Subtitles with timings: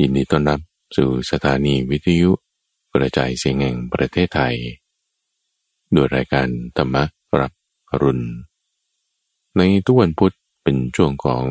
[0.00, 0.60] ยินดีต้อนรับ
[0.96, 2.30] สู่สถานีวิทยุ
[2.92, 4.54] กระจายเสียงแห่งประเทศไทย
[5.94, 6.96] ด้วยรายการธรรม
[7.40, 7.52] รับ
[8.02, 8.24] รุณ
[9.56, 11.44] ในทุกวันพุธเป็นช่วงของ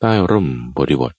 [0.00, 1.12] ใต้ร่มบริบท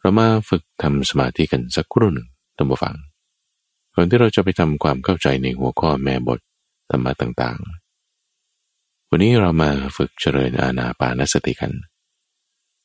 [0.00, 2.96] เรามาฝึกทำสมาธิกันสักครู่หนึ่งตั้งฟัง
[3.94, 6.40] ก่อนที่เราจะไปทำความเข้าใจในหัวข้อแม่บท
[6.90, 11.72] ธรรมะต่างๆ วันนี้เรามาฝึกเจริญอาณาปานสติกัน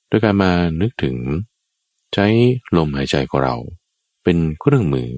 [0.08, 1.16] โดยการมานึกถึง
[2.14, 2.28] ใช้
[2.78, 3.56] ลมหายใจของเรา
[4.24, 5.12] เป็นเครื่องมือ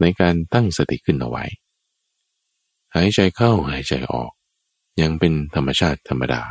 [0.00, 1.44] ในการตั้งสติขึ้นเอาไว้
[2.94, 4.32] หายใจเข้าหายใจออก
[5.00, 6.42] ยังเป็นธรรมชาติธรรมดา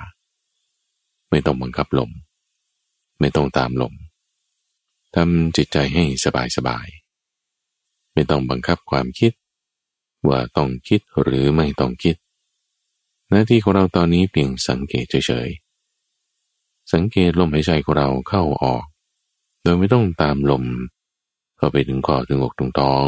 [1.30, 2.12] ไม่ต้องบังคับลม
[3.20, 3.94] ไม่ต้องตามลม
[5.16, 6.88] ทำจิตใจให้สบายสบาย
[8.14, 9.32] ไม่ต้องบังคับความคิด
[10.28, 12.16] ว่าต้องคิดหรือไม่ต้องคิด
[13.30, 18.86] หน้าที่ของเราตอนนี้เพียงสังเกตเฉยๆสังเกตลมหายใจของเราเข้าออก
[19.68, 20.64] ดยไม่ต้องตามลม
[21.58, 23.06] เข้าไปถึงคอถึงอกถึงท้อง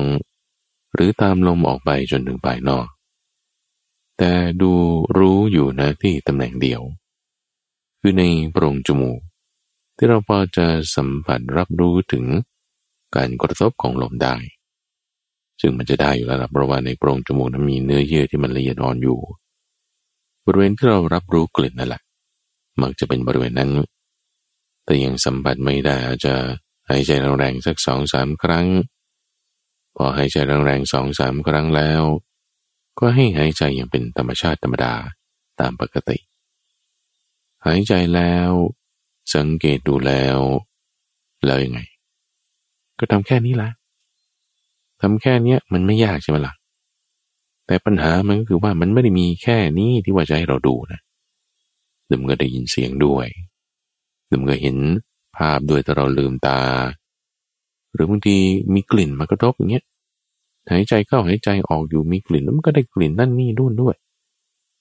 [0.93, 2.87] หรือตามลมออกไปจนถึงปลายนอก
[4.17, 4.71] แต่ดู
[5.17, 6.81] รู้อยู่นะที่ตำแหน่งเดียว
[7.99, 9.19] คือในโพรงจมูก
[9.97, 12.25] ที่เราพอจะสัมผัสรับรู้ถึง
[13.15, 14.35] การกระทบของลมได้
[15.61, 19.19] ซึ่งมันจะได้อยู่แล้วเพราะว่าในโพรงจมูกนั้นมีเนื้อเยื่อที่มันละเอียดอ่อนอยู่
[20.45, 22.01] บริเวณที่เรารับรู้กลิ่นนั่นแหละ
[22.81, 23.69] มักจะเป็นบริเวณนั้น
[24.89, 26.35] แต่ยังสัมผัสไม่ได้อาจจะ
[26.89, 28.67] หายใจแรงๆสักสองสามครั้ง
[29.95, 32.03] พอหายใจแรงๆสองสามครั้งแล้ว
[32.99, 34.93] ก็ให้หายใจอย่างเป็นธรรมชาติธรรมดา
[35.59, 36.17] ตามปกติ
[37.65, 38.51] หายใจแล้ว
[39.35, 40.39] สังเกตดูแล้ว
[41.45, 41.79] แล้วยังไง
[42.99, 43.69] ก็ทำแค่นี้ละ
[45.01, 46.53] ทำแค่นี้มันไม่ยากใช่ไหมละ่ะ
[47.65, 50.99] แต่ปัญหามันก็คือว่ามันไม่ได้มีแค่นี้ที่ว่าจะให้เราดูนะ
[52.07, 53.27] เดิมก็ได้ยินเสียงด้วย
[54.29, 54.77] ลืมก็เห็น
[55.35, 56.59] ภาพด้วยแต่เราลืมตา
[57.93, 58.37] หรือบางที
[58.73, 59.85] มีกลิ่นมากระทบอย่างเงี้ย
[60.69, 63.95] หายใจเข้าหายใจออกอยู่มีกลิ่นแล้วมันก็ได้กลิ่นนั่นนี่ด้วยด้วย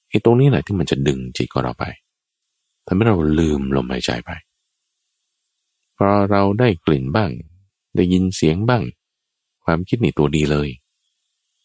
[0.09, 1.85] ไอ้ตรงนี้แหละที่มันจะดึงจิตของเราไป
[2.87, 4.31] ทำให้เราลืมลมหายใจไป
[5.97, 7.31] พอเราได้กลิ่นบ้าง
[7.97, 8.83] ได้ยินเสียงบ้าง
[9.65, 10.69] ความคิดนี่ตัวดีเลย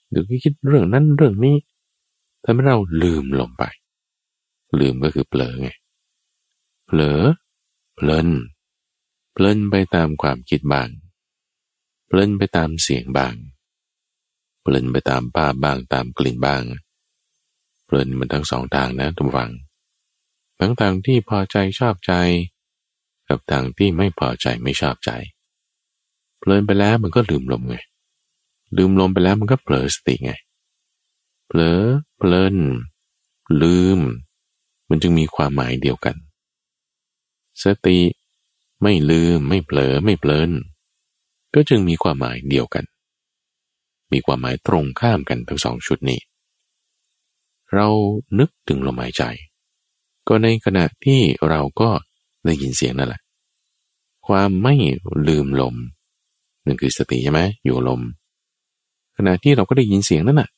[0.10, 1.56] หรือคิดเรื่องนั้นเรื่องนี้
[2.44, 3.64] ทำให้เราลืมลมไป
[4.80, 5.70] ลืมก็คือเผลอไง
[6.88, 7.22] เผลอ
[7.96, 8.30] เพลิน
[9.34, 10.90] เพลินไปตามความคิดบาง
[12.08, 13.36] เพลินไปตามเสียงบาง
[14.62, 16.64] เพลินไปตามภาพบางตามกลิ่นบาง
[17.86, 19.52] เพลินมันทั้งสองทางนะทุกฝัง
[20.60, 22.14] ทั้งทางที่พอใจชอบใจ
[23.30, 25.12] กับทางที่ไม่พอใจไม่ชอบใจ
[26.40, 27.78] เพลินไปแล้วมันก็ลืมลมไง
[28.78, 30.34] ลืมลมไปแล้วมันก็เผลอสติไง
[31.48, 31.82] เผลอ
[32.18, 32.56] เพลิน
[33.62, 34.00] ลืม
[34.90, 36.16] มันจึงมีความหมายเดียวกัน
[37.64, 38.00] สติ
[38.82, 40.52] ไม่ลืมไม่เผลอไม่เพลิน
[41.54, 42.86] ก็จึงมีความหมายเดียวกัน
[44.12, 46.20] มีความหมายตรงข้ามกันทั้งสองชุดนี้
[47.74, 47.88] เรา
[48.40, 49.24] นึกถึงลมหายใจ
[50.28, 51.90] ก็ในขณะที่เราก็
[52.46, 53.22] ได้ยินเสียงนั่นแหละ
[54.28, 54.76] ความไม่
[55.28, 55.76] ลืมลม
[56.66, 58.02] นั่นคือสติใช่ไหมอยู่ลม
[59.18, 60.50] ขณะที่เราก็ได้ยินเสียงนั่นน่ะ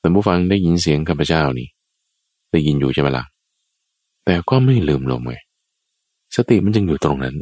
[0.00, 1.68] แต่ผู้ฟังได้ยินเสียงข้าพเจ้านี่
[2.52, 3.24] ได้ยินอยู่ใช่ไหมละ่ะ
[4.24, 5.36] แต่ก็ไม่ลืมลมไง
[6.34, 7.36] สติมันจึงอยู่ตรงนั้น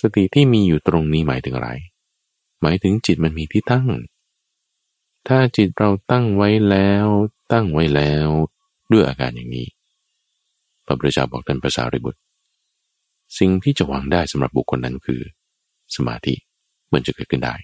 [0.00, 1.70] สติที่มีอยู่ตรงนี้หมายถึงอะไร
[2.62, 3.86] หมายถึงจิตมันมีที่ตั้ง
[5.28, 7.06] ถ้าจิตเราตั้งไว้แล้ว
[7.52, 8.28] ตั้งไว้แล้ว
[8.90, 9.68] ด้วยอาการอย่างนี้
[10.84, 12.20] พระพุทธเจ้าบอกท่านภาษาริบุตร
[13.38, 15.20] สิ่งที่จะหวังได้สำหรับบุคคลนั้นคือ
[15.94, 16.34] สมาธิ
[16.92, 17.54] มันจะเกิดขึ้นได้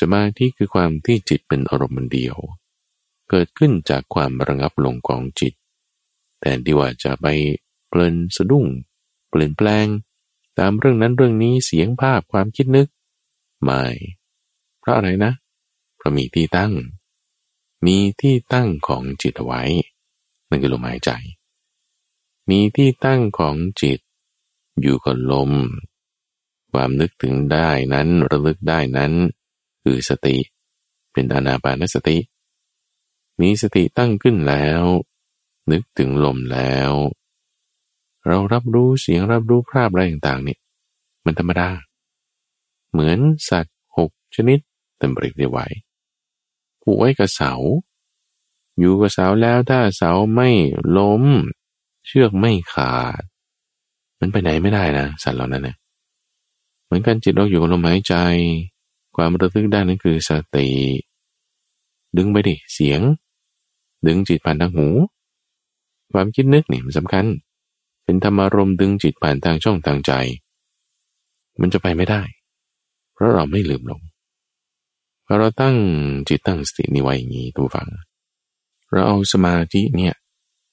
[0.00, 2.36] สมาธิคือความที่จิตเป็นอารมณ์เดียว
[3.30, 5.54] เกิดขึ้นจากความระงับลงของจิต
[6.40, 7.26] แต่ที่ว่าจะไป
[7.92, 8.66] เพลินสะดุ้ง
[9.30, 9.86] เปลี่ยนแปลง
[10.58, 12.88] ตามเรื่องนั้นเรื่องนี้เสียงภาพความคิดนึก
[13.62, 13.82] ไม่
[14.80, 15.32] เพราะอะไรนะ
[15.96, 16.72] เพราะมีที่ตั้ง
[17.86, 19.62] มีที่ตั้งของจิตไว้
[20.48, 21.10] นั่นคือลมหายใจ
[22.50, 24.00] มีที่ตั้งของจิต
[24.80, 25.52] อยู่กับลม
[26.72, 29.12] ความนึกถึงได้นั้นระลึกได้นั้น
[29.82, 30.36] คือสติ
[31.12, 32.18] เป็นอานาปานสติ
[33.40, 34.82] มีสติตั้งขึ้นแล้ว
[35.70, 36.90] นึกถึงลมแล้ว
[38.26, 40.58] เรารับรู้เสียงรับรู้ภาพอะไรต่างๆเนี่ย
[41.24, 41.68] มันธรรมดา
[42.90, 44.58] เหมือนสัตว์หกชนิด
[44.98, 45.72] เต็มบริเวณ
[46.82, 47.52] ผูกไว้กับเสา
[48.78, 50.50] อยู่กับเสาแล้วถ้าเสาไม่
[50.96, 51.24] ล้ม
[52.06, 53.22] เชือกไม่ขาด
[54.20, 55.76] มันไปไหนไม่ได้นะ สัตว์เหล่านั้นเนี่ย
[56.84, 58.14] เหมือนกันจิตเราอยู่กับลมหายใจ
[59.16, 60.68] ความระลึกได้นั่นคือสติ
[62.16, 63.00] ดึงไปดิเสียง
[64.06, 64.88] ดึงจิตผ่านทางหู
[66.12, 67.24] ความคิดนึกนี่มันสำคัญ
[68.04, 70.12] เป็นธรรมารมดึงจิตผ่านทางช่องทางใจ
[71.60, 72.22] มันจะไปไม่ได้
[73.12, 74.00] เพราะเราไม่ลืมลง
[75.26, 75.76] พอเราตั้ง
[76.28, 77.88] จิตตั้งสตินี้ไว้อย่างนี้ตัวฟัง
[78.90, 80.14] เราเอาสมาธิเนี่ย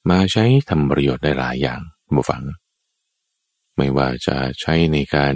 [0.09, 2.43] มาใช้ทำประโยชน์ได้หลายอย่างตัวฟัง
[3.75, 5.35] ไม่ว่าจะใช้ในการ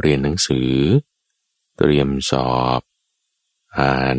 [0.00, 0.70] เรียนหนังสือ
[1.76, 2.80] เตรียมสอบ
[3.78, 4.18] อ่าน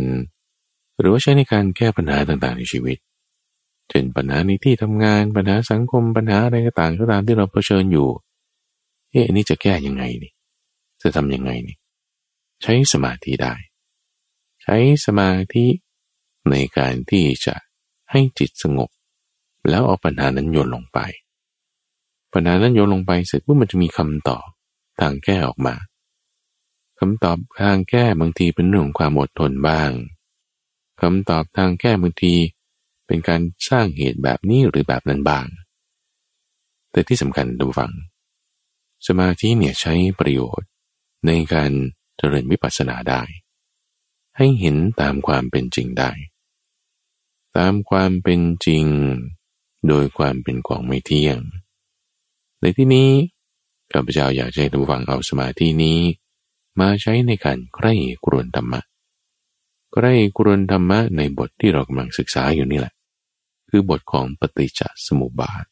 [0.99, 2.97] หรือว่าใช้ในการแก้ปัญหาต่างๆในชีวิต
[3.91, 8.07] เช่นปัญหาในที่ทำงานปัญหาสังคมปัญหาอะไรก็ต่างก็ตามที่เราเผชิญอยู่
[9.11, 10.33] เอ๊ะนี่จะแก้ยังไงนี่
[11.01, 11.77] จะทำยังไงนี่
[12.61, 13.53] ใช้สมาธิได้
[14.63, 15.65] ใช้สมาธิ
[16.49, 17.55] ในการที่จะ
[18.11, 18.89] ให้จิตสงบ
[19.69, 20.99] แล้วเอาปัญหานั้นโยนลงไป
[22.33, 24.47] ปัญหานั้นโยนลงไปเสร็จปุ๊บมันจะมีคำตอบ
[24.99, 25.75] ทางแก้ออกมา
[26.99, 29.91] คำตอบทางแก้บางทีเป็นเรื่องของความอดทนบ้าง
[31.01, 32.33] คำตอบทางแก้บางที
[33.11, 35.45] เป็นการสร้างเหตุแบบนี้หรือแบบนั้นบ้าง
[36.91, 37.91] แต่ที่สำคัญดูฟัง
[39.07, 40.69] สมาธิเนี่ยใช้ประโยชน์
[41.27, 41.71] ในการ
[42.17, 43.21] เจริญวิปัสสนาได้
[44.37, 46.11] ให้เห็นตามความเป็นจริงได้
[47.57, 48.85] ตามความเป็นจริง
[49.87, 51.37] โดยความเป็นของไม่เที่ยง
[52.61, 53.09] ในที่นี้
[53.91, 55.99] ข้าพเจ้าอยากให้ทุกฟังเอาสมาธินี้
[56.79, 57.93] มาใช้ในการใคร่
[58.25, 58.81] กรวนธรรมะ
[59.93, 62.93] ใคร่กรวนธรรมะในบทที่เรากำลังศึกษาอยู่นี่แหละ
[63.73, 65.65] คือบทของปฏิจจสมุปบาท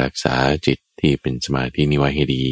[0.00, 0.34] รักษา
[0.66, 2.46] จิตที่เป็นสมาธินิไว้ให้ดี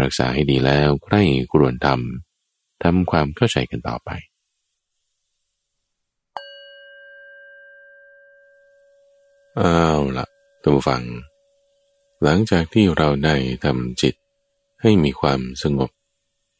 [0.00, 1.22] รักษาให้ดีแล้วใคร่
[1.52, 4.10] กรวนทำทำความเข้าใจกันต่อไป
[9.56, 9.82] เอา
[10.16, 10.26] ละ
[10.64, 11.02] ตัวฟัง
[12.22, 13.34] หลังจากที่เราได้
[13.64, 14.14] ทำจิต
[14.82, 15.90] ให้มีความสงบ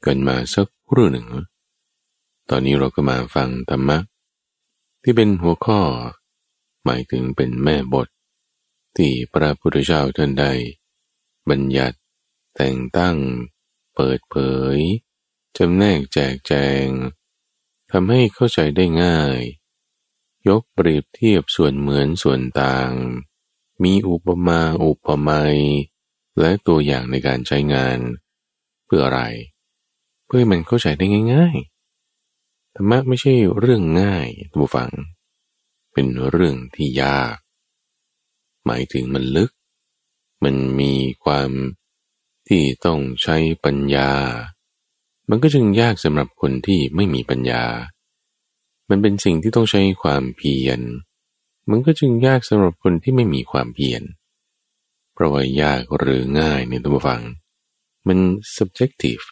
[0.07, 1.27] กันมาสักครู่หนึ่ง
[2.51, 3.99] ตอนนี้เราก็มาฟังธรรมะ
[5.03, 5.81] ที่เป็นหัวข้อ
[6.89, 8.09] หมายถึงเป็นแม่บท
[8.97, 10.47] ที่พระพุทธเจ้าท่านใด
[11.49, 11.99] บัญญัติ
[12.57, 13.17] แต่งตั้ง
[13.95, 14.37] เปิดเผ
[14.75, 14.79] ย
[15.57, 16.53] จำแนกแจกแจ
[16.85, 16.87] ง
[17.91, 19.41] ทำให้เข้าใจได้ง่าย
[20.49, 22.93] ยกเปรียบเทียบส่วนเหมือนส่วนต่าง
[23.83, 25.57] มีอุปมาอุปไมย
[26.41, 27.99] และตัวอย่างในการใช้งาน
[28.87, 29.21] เพื่ออะไร
[30.27, 34.93] เพื่อมันเข้าใจได้ง่ายๆธรรมะไม่ใช่เรื่องง่ายทุกฝัง
[36.01, 37.37] เป็นเรื่องที่ยาก
[38.67, 39.51] หมายถึงมันลึก
[40.45, 41.51] มันมีความ
[42.49, 44.11] ที่ต้องใช้ปัญญา
[45.29, 47.65] มันก็จึงยากสำหรับคนที่ไม่มีปัญญา
[48.89, 50.81] มันเป็นสิ่งที่ต้องใช้ความเพียร
[51.71, 54.03] มันก็จึงยากสำหรับคนที่ไม่มีความเพียร
[55.13, 57.23] เพราะว่ายากหรือง่ายในตัวฟัง
[58.07, 58.19] มัน
[58.57, 59.25] subjective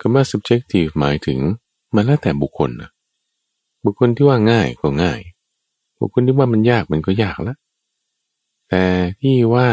[0.00, 1.38] คำว่า subjective หมายถึง
[1.94, 2.90] มันแล้วแต่บุคคลนะ
[3.84, 5.20] บุคคลที่ว่าง่ายก็ง่าย
[6.00, 7.58] บุคคลที่ว่ามันยากมันก็ยากล้ว
[8.68, 8.84] แต่
[9.20, 9.68] ที่ว่า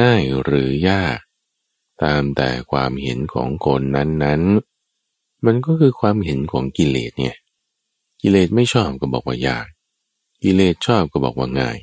[0.00, 1.18] ง่ายหรือยาก
[2.02, 7.36] ตามแต่ความเห็นของคนนั้นๆ มันก็คือความเห็นของกิเลสเนี่ย
[8.22, 9.66] กิเลสไม่ชอบก็บอกว่ายาก
[10.42, 11.78] กิเลสชอบก็บอกว่าง่าย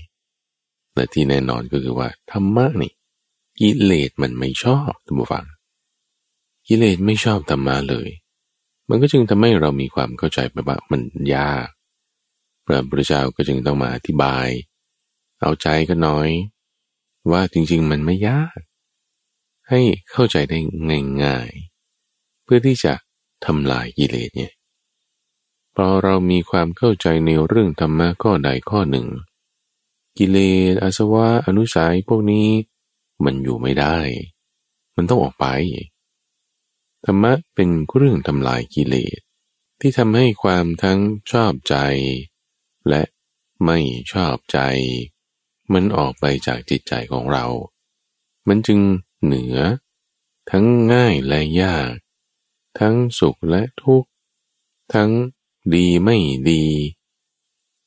[0.93, 2.93] แต่ที่แน่นอนก็คือว่าธรรมะนี่
[3.59, 5.45] กิเลสมันไม่ชอบท่านผู้ฟัง
[6.67, 8.09] กิเลสไม่ชอบธรรมะเลย
[8.89, 11.01] มันก็จึงทำให้เรามีความเข้าใจไปว่ามัน
[11.35, 11.67] ยาก
[12.71, 14.47] ระพุทธเจ้าก็จึงต้องมาอธิบาย
[15.41, 16.29] เอาใจกันน้อย
[17.31, 18.57] ว่าจริงๆมันไม่ยาก
[19.69, 19.81] ให้
[20.12, 20.60] เข้าใจได้
[21.24, 22.93] ง่ายๆ เพื่อที่จะ
[23.45, 24.53] ทำลายกิเลสเนี่ย
[25.75, 29.07] พอเรามีความเข้าใจในเรื่องธรรมะข้อใดข้อหนึ่ง
[30.17, 30.38] กิเล
[30.72, 32.48] สอาสวะอนุสัยพวกนี้
[33.24, 33.98] มันอยู่ไม่ได้
[34.95, 35.45] มันต้องออกไป
[37.05, 39.19] ธรรมะเป็นเรื่องทำลายกิเลส
[39.79, 41.00] ที่ทำให้ความทั้ง
[41.31, 41.75] ชอบใจ
[42.89, 43.03] และ
[43.65, 43.79] ไม่
[44.11, 44.59] ชอบใจ
[45.73, 47.45] มันออกไปจากจิตใจของเรา
[48.47, 48.79] มันจึง
[49.23, 49.55] เหนือ
[50.51, 51.91] ทั้งง่ายและยาก
[52.79, 54.09] ทั้งสุขและทุกข์
[54.93, 55.11] ทั้ง
[55.73, 56.17] ดีไม่
[56.50, 56.65] ดี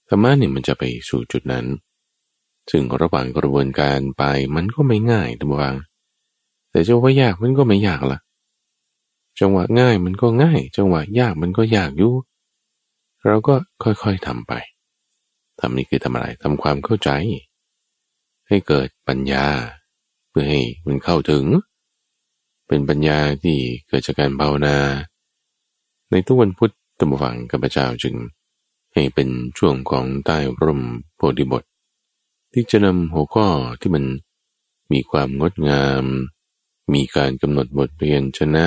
[0.08, 1.66] ธรรมะเนี่ยมันจะไปสู่จุดนั้น
[2.70, 4.22] ซึ่งระหว่างกระบวนการไป
[4.54, 5.74] มันก็ไม่ง่ายทุกวาง
[6.70, 8.18] แต่จะว่ายากมันก็ไม่ยากละ
[9.40, 12.14] จังหวะง่ายมันก็ง่าย จังหวะยากมันก็ยากอยู่
[13.26, 14.52] เราก็ค่อยๆทำไป
[15.60, 17.10] ทำนี่คือทำอะไรทำความเข้าใจ
[18.48, 19.46] ให้เกิดปัญญา
[20.30, 21.44] เพื่อให้มันเข้าถึง
[22.68, 23.58] เป็นปัญญาที่
[23.88, 24.76] เกิดจากการภาวนา
[26.10, 28.14] ในทุกวันพุธตมฟังกับพระเจ้าจึง
[28.94, 30.82] ให้เป็นช่วงของใต้ร่ม
[31.16, 31.62] โพธิบท
[32.52, 33.46] ที่จะนำหัวข้อ
[33.80, 34.04] ที่มัน
[34.92, 36.04] มีความงดงาม
[36.94, 38.66] มีการกำหนดบทเรียนชนะ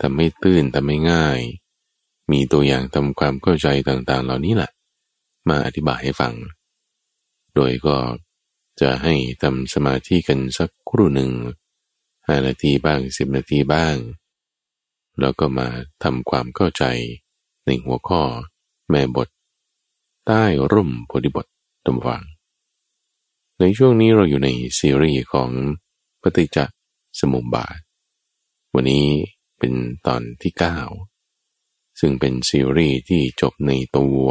[0.00, 1.40] ทำให้ตื้นทำให้ง่าย
[2.30, 4.70] มีตัวอย่างทำความเข้าใจต่างๆ เหล่านี้แหละ
[5.48, 6.34] มาอธิบายให้ฟัง
[7.54, 7.96] โดยก็
[8.80, 11.32] จะให้ทำสมาธิกันสักครู่หนึ่ง
[12.26, 13.96] ห้านาทีบ้างสิบนาทีบ้าง
[15.20, 15.68] แล้วก็มา
[16.02, 16.84] ทำความเข้าใจ
[17.66, 18.22] ในหัวข้อ
[18.90, 19.28] แม่บท
[20.26, 21.46] ใต้ร่มโพธิบท
[21.86, 22.22] ตำวัง
[23.58, 25.50] ในช่วงนี้เราอยู่ในซีรีส์ของ
[26.22, 26.58] ปฏิจจ
[27.20, 27.78] สมุปบาท
[28.74, 29.06] วันนี้
[29.58, 29.72] เป็น
[30.06, 30.52] ตอนที่
[31.26, 34.26] 9 ซึ่งเป็นซีรีส์ที่จบในตัว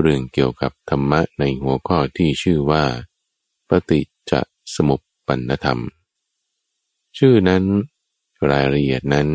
[0.00, 2.84] เรื่องเกี่ยวกับธรรมะในหัวข้อที่ชื่อว่า
[3.68, 4.32] ปฏิจจ
[4.74, 5.80] สมุปปนธรรม
[7.18, 7.64] ชื่อนั้น
[8.50, 9.28] รายละเอียดนั้น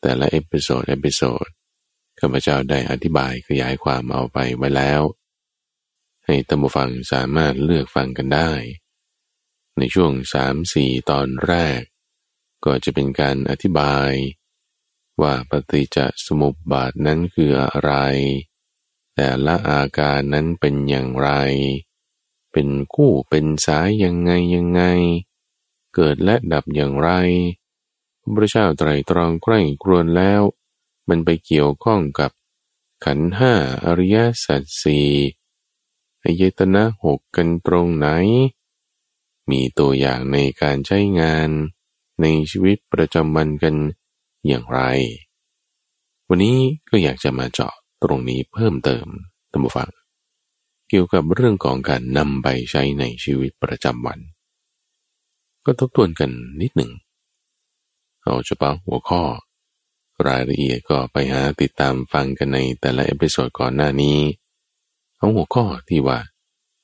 [0.00, 1.46] แต่ละ episode episode
[2.18, 5.02] ข้าพเจ้าได้อธิบายขยายความเอาไปไว้แล้ว
[6.26, 8.50] ให้ท่านผู้ฟังสามารถเลือกฟังกันได้
[9.78, 11.80] ในช่วงสามสี่ตอนแรก
[12.64, 14.10] ก็จะเป็นการอธิบาย
[15.22, 17.92] ว่าปฏิจจสมุปบาทนั้นคืออะไร
[19.16, 21.30] แต่ละอาการนั้นเป็นอย่างไร
[22.52, 24.82] เป็นคู่เป็นสายยังไงยังไง
[25.94, 27.10] เกิดและดับอย่างไร
[28.34, 30.42] พระเจ้าไตรตรองใกล้ครวนแล้ว
[31.08, 32.30] มันไปเกี่ยวข้องกับ
[33.04, 33.52] ขันห้า
[33.84, 35.08] อริยสัจสี่
[36.22, 38.06] อายตนะหกกันตรงไหน
[39.50, 41.48] มีตัวอย่างในการใช้งาน
[42.20, 43.74] ในชีวิตประจำวันกัน
[44.46, 44.80] อย่างไร
[46.28, 46.58] วันนี้
[46.88, 49.06] ก็อยากจะมาเจาะ ตรงนี้เพิ่มเติม
[49.52, 49.90] ท่านผู้ฟัง
[50.88, 54.18] เกี่ยวกับเรื่องของการนำไปใช้ในชีวิตประจำวัน
[55.64, 56.92] ก็ทบทวนกันนิดหนึ่ง
[58.22, 59.22] เอาเฉพาะหัวข้อ
[60.26, 64.18] รายละเอียดก็ไปหาติดตามฟังกันในแต่ละ episode ก่อนหน้านี้
[65.16, 66.18] เอาหัวข้อที่ว่า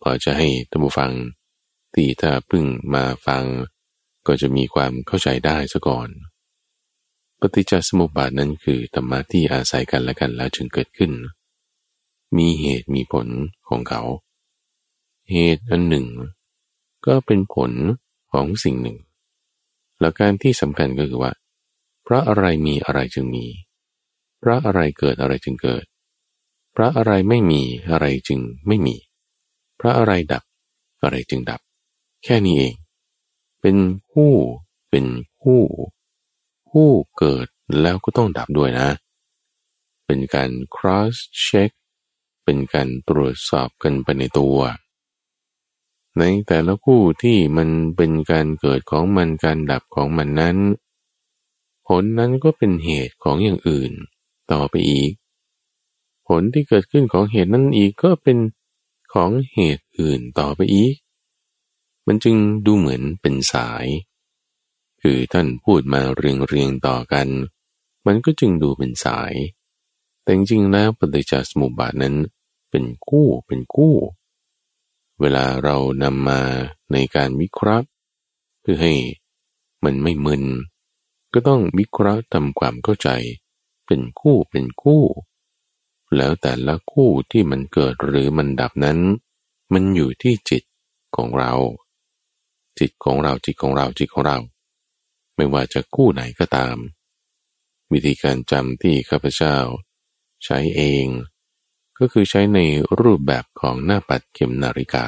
[0.02, 1.12] พอจะให้ท่านผู้ฟัง
[1.94, 2.64] ที่ถ้าเพิ่ง
[2.94, 3.44] มาฟัง
[4.26, 6.08] ก็จะมีความเข้าใจได้ซะก่อน
[7.44, 11.12] ปฏิจจสมุปบาทนั้นคือธรรมะที่อาศัยกันและกันแล้วจึงเกิดขึ้น
[12.36, 13.26] มีเหตุมีผล
[13.68, 14.02] ของเขา
[15.30, 16.06] เหตุอันหนึ่ง
[17.06, 17.72] ก็เป็นผล
[18.32, 18.98] ของสิ่งหนึ่ง
[20.00, 21.32] แล้วการที่สำคัญก็คือว่า
[22.02, 23.46] เพราะอะไรมีอะไรจึงมี
[24.38, 25.84] เพราะอะไรเกิดอะไรจึงเกิด
[26.72, 28.96] เพราะอะไรไม่มีอะไรจึงไม่มี
[29.76, 30.42] เพราะอะไรดับ
[31.02, 31.60] อะไรจึงดับ
[32.24, 32.74] แค่นี้เอง
[33.60, 33.76] เป็น
[34.12, 34.32] คู่
[34.90, 35.04] เป็น
[35.42, 35.62] คู่
[36.72, 37.46] คู่เกิด
[37.80, 38.88] แล้วก็ต้องดับด้วยนะ
[40.06, 41.14] เป็นการ cross
[41.46, 41.70] check
[42.44, 44.58] เป็นการตรวจสอบกันไปในตัว
[46.18, 50.56] ในแต่ละคู่ที่มันเป็นการเกิดของมันการดับของมันนั้น
[51.86, 53.92] ผลนั้นก็เป็นเหตุของอย่างอื่น
[54.52, 55.12] ต่อไปอีก
[56.28, 58.38] ผลที่เกิดขึ้นของเหตุนั้นอีกก็เป็น
[59.14, 60.94] ของเหตุอื่นต่อไปอีก
[62.06, 62.36] มันจึง
[62.66, 63.86] ดูเหมือนเป็นสาย
[65.02, 67.28] คือท่านพูดมาเรียงเรียงต่อกัน
[68.06, 69.34] มันก็จึงดูเป็นสาย
[70.22, 72.14] แต่จริงๆแล้วปฏิจจสมุปบาทนั้น
[72.70, 73.96] เป็นกู้เป็นกู้
[75.20, 76.40] เวลาเรานำมา
[76.92, 77.86] ในการวิเคราะห์
[78.60, 78.94] เพื่อให้
[79.84, 80.44] มันไม่มึน
[81.32, 83.08] ก็ต้องวิเคราะห์ทำความเข้าใจ
[83.86, 85.02] เป็นคู่เป็นคู่
[86.16, 88.98] แล้วแต่ละคู่ที่มันเกิดหรือมันดับนั้น
[89.72, 90.62] มันอยู่ที่จิต
[91.16, 91.52] ของเรา
[92.78, 94.38] จิตของเราจิตของเราจิตของเรา
[95.36, 96.76] ไม่ว่าจะคู่ไหนก็ตาม
[97.92, 99.56] วิธีการจำที่ข้าพเจ้า
[100.44, 101.06] ใช้เอง
[101.98, 102.58] ก็คือใช้ใน
[103.00, 105.06] รูปแบบของหน้าปัดเข็มนาฬิกา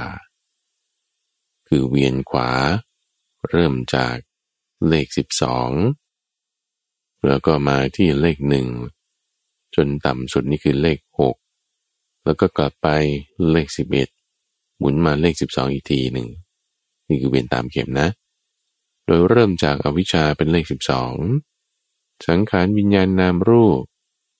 [1.68, 2.50] คือเวียนขวา
[3.50, 4.16] เริ่มจาก
[4.88, 5.70] เลขสิบสอง
[7.26, 8.68] แล้วก็มาที่เลขหนึ่ง
[9.74, 11.36] จนต่ำสุดนี่คือเลขหก
[12.24, 12.88] แล้วก็กลับไป
[13.50, 14.08] เลขสิบเอ็ด
[14.78, 16.28] หมุนมาเลขสิบสองอีกทีหนึ่ง
[17.08, 18.08] นี่คือเวียนตามเข็มนะ
[19.06, 21.14] โดยเริ่มจากอวิชชาเป็นเลขสิบสอง
[22.28, 23.82] สังขารวิญญาณนามรูป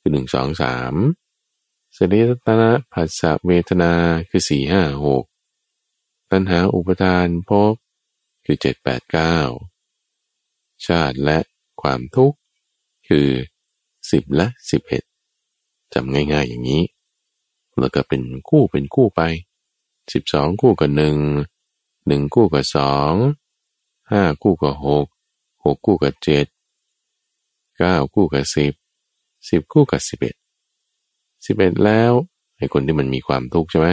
[0.01, 0.95] คือหนึ่งสองสาม
[1.97, 2.15] สเด
[2.47, 3.93] ตนะผัสสะเวทนา
[4.29, 5.25] คือสี่ห้าหก
[6.31, 7.75] ตัณหาอุปทานภพ
[8.45, 9.39] คือเจ็ดแปดเก้า
[10.87, 11.39] ชาติและ
[11.83, 12.39] ความทุกข์
[13.09, 13.29] คือ
[14.11, 15.03] สิบและสิบเอ็ด
[15.93, 16.85] จำง่ายๆอย่างนี้
[17.79, 19.21] แล้วก็เป็นคู่เป็นคู่ไป
[20.13, 21.17] สิบสองคู่กับหนึ่ง
[22.07, 23.13] หนึ่งคู่กับสอง
[24.11, 25.07] ห้าคู่กับหก
[25.65, 26.47] หกคู่กับเจ็ด
[27.79, 28.75] เก้าคู่กับสิบ
[29.49, 30.35] สิบคู่กับสิบเอ็ด
[31.47, 32.13] สิบเอ็ดแล้ว
[32.57, 33.89] ไอ้คนที่มันมีความทุกข์ใช่ไหม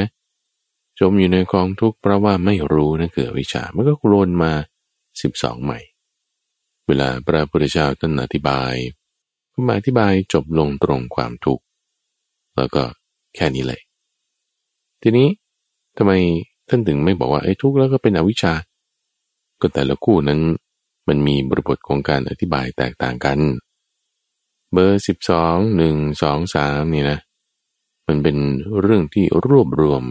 [1.00, 4.52] จมอยู่ในกองทุกข์เพราะว่าไม่รู้นั่นคือวิชามันก็โลนมา
[5.22, 5.80] สิบสองใหม่
[6.88, 8.74] เวลาพระพุทธเจ้าท่านอธิบาย
[9.68, 11.64] มาอธิบายจบลงตรงความทุกข์
[12.58, 12.84] แล้วก็
[13.36, 13.82] แค่นี้เลย
[15.02, 15.28] ทีนี้
[15.98, 16.12] ทำไม
[16.70, 18.54] ท่านถึงไม่บอกว่าไอ้ทุกข์แล้วก็เป็นอวิชชา
[19.62, 20.42] ก็แต่ละคู่นั้น
[21.08, 23.40] มันมีบริบทของการอธิบายแตกต่างกัน
[24.72, 27.20] เบอร์สิบสองหนึ่งสองสามนี่นะ
[28.08, 28.38] มันเป็น
[28.82, 30.04] เรื่องที่รวบรวม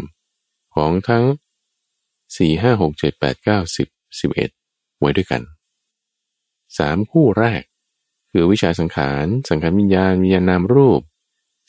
[0.75, 1.25] ของทั้ง
[2.37, 3.89] สี่ห้าหกเจ็ดแปดเก้าสิบ
[4.21, 4.51] สิบเอ็ด
[4.99, 5.43] ไว้ด้วยกัน
[6.79, 7.63] สามคู่แรก
[8.31, 11.01] คือวิชาสังขาร สังขารวิญญาณวิญญาณนามรูป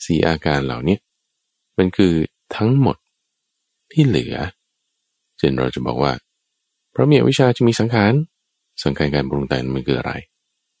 [0.06, 0.98] สี่อาการเหล่านี้
[1.78, 2.14] มันคือ
[2.56, 2.96] ทั้งหมด
[3.92, 4.34] ที่เหลือ
[5.38, 6.12] เช่นเราจะบอกว่า
[6.92, 8.12] เพราะมีวิชาจะมีสังขาร
[8.84, 10.12] สังขารการปรุงแต่งมันคืออะไร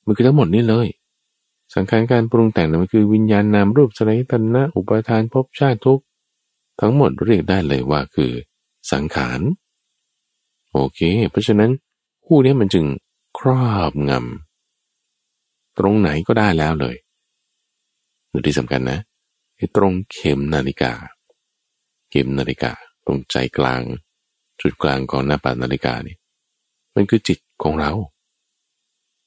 [0.06, 0.86] มันคือทั้งหมดนี้เลย
[1.74, 6.00] สังขารการปรุงแต่งนั่นมันคือวิญญาณนามรูปสลายตนะอุปทานภพชาติทุก
[6.80, 8.32] ทั้งหมดเรียกได้เลยว่าคือ
[8.92, 9.40] สังขาร
[10.72, 11.00] โอเค
[11.30, 11.70] เพราะฉะนั้น
[12.26, 12.84] คู่นี้มันจึง
[13.38, 16.96] ครอบงำตรงไหนก็ได้แล้วเลย
[18.28, 18.98] หรือที่สำคัญนะ
[19.76, 20.92] ตรงเข็มนาฬิกา
[22.10, 22.72] เข็มนาฬิกา
[23.06, 23.82] ตรงใจกลาง
[24.62, 26.16] จุดกลางของหน้าปัดนาฬิกานี่
[26.94, 27.92] มันคือจิตของเรา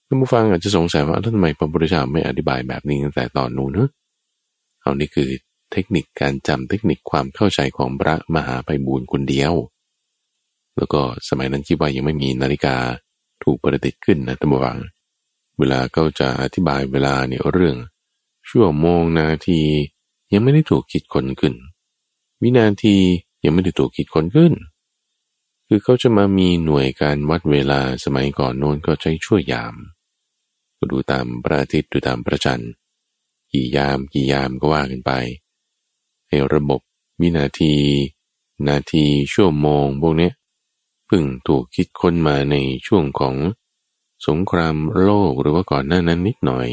[0.08, 3.90] ท่านผู้ฟังอาจจะสงสัยว่าทำไมพระพุทธเจ้าไม่อธิบายแบบนี้ตั้งแต่ตอนนู้นเนอะ
[4.82, 5.30] เอานี่คือ
[5.72, 9.54] เทคนิคการจำเทคนิคความเข้าใจของพระมหาไปบูรณ์คนเดียว
[10.78, 12.76] แล้วก็สมัยนั้นคิดว่ายังไม่มีนาฬิกา
[13.44, 14.78] ถูกประดิษฐ์ขึ้นนะท่านผู้ฟัง
[15.60, 17.76] เวลาเขาจะอธิบายเวลาเนี่ยเรื่อง
[18.50, 19.62] ชั่วโมงนาที
[20.34, 21.54] ยังไม่ได้ถูกคิดคนขึ้น
[22.42, 22.98] วินาที
[23.44, 24.54] ยังไม่ได้ถูกคิดคนขึ้น
[25.68, 29.76] คือเขาจะมามีหน่วยการวัดเวลาสมัยก่อนโน้นก็ใช้ช่วยยาม
[30.78, 32.72] ก็ดูตามพระอาทิตย์ดูตามพระจันทร์
[33.52, 35.12] กี่ยามกี่ยามก็ว่ากันไป
[36.28, 36.82] ให้ระบบ
[37.22, 37.76] วินาที
[38.68, 40.32] นาทีชั่วโมงพวกนี้
[41.06, 42.56] เพิ่งถูกคิดค้นมาใน
[42.88, 43.36] ช่วงของ
[44.28, 46.70] สงครามโลกหรือว่าก่อนหน้านั้นนิดหน่อย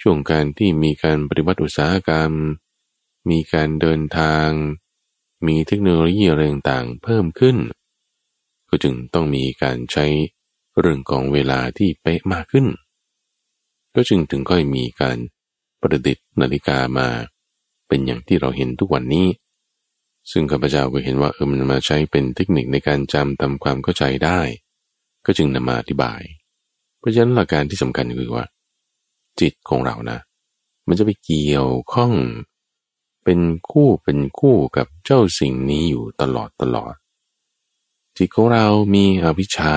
[0.00, 2.32] ช่วงการที่มีการปฏิวัติอุตสาหกรรม
[3.30, 4.48] มีการเดินทาง
[5.46, 7.56] มีเทคโนโลยีอะไรต่างๆเพิ่มขึ้น
[8.70, 10.06] ก็จึงต้องมีการใช้
[10.80, 12.66] เรื่องของเวลาที่เป๊ะมากขึ้น
[13.94, 15.18] ก็จึงถึงค่อยมีการ
[15.80, 17.08] ประดิษฐ์นาฬิกามา
[17.88, 19.26] เป็นอย่างที่เราเห็นทุกวันนี้
[20.30, 24.40] ซึ่งข้าพเจ้าก็เห็นว่าเออมันมาใช้เป็นเทคนิคในการจำทำความเข้าใจได้
[25.26, 26.20] ก็จึงนำมาอธิบาย
[26.98, 28.44] เพราะฉะนั้นหลักการที่สำคัญคือว่า
[29.40, 30.18] จิตของเรานะ
[30.88, 32.12] มันจะไปเกี่ยวข้อง
[33.24, 36.94] เป็นคู่เป็นคู่กับเจ้าสิ่งนี้อยู่ตลอดตลอด
[38.18, 39.74] จิตของเรามีอวิชชา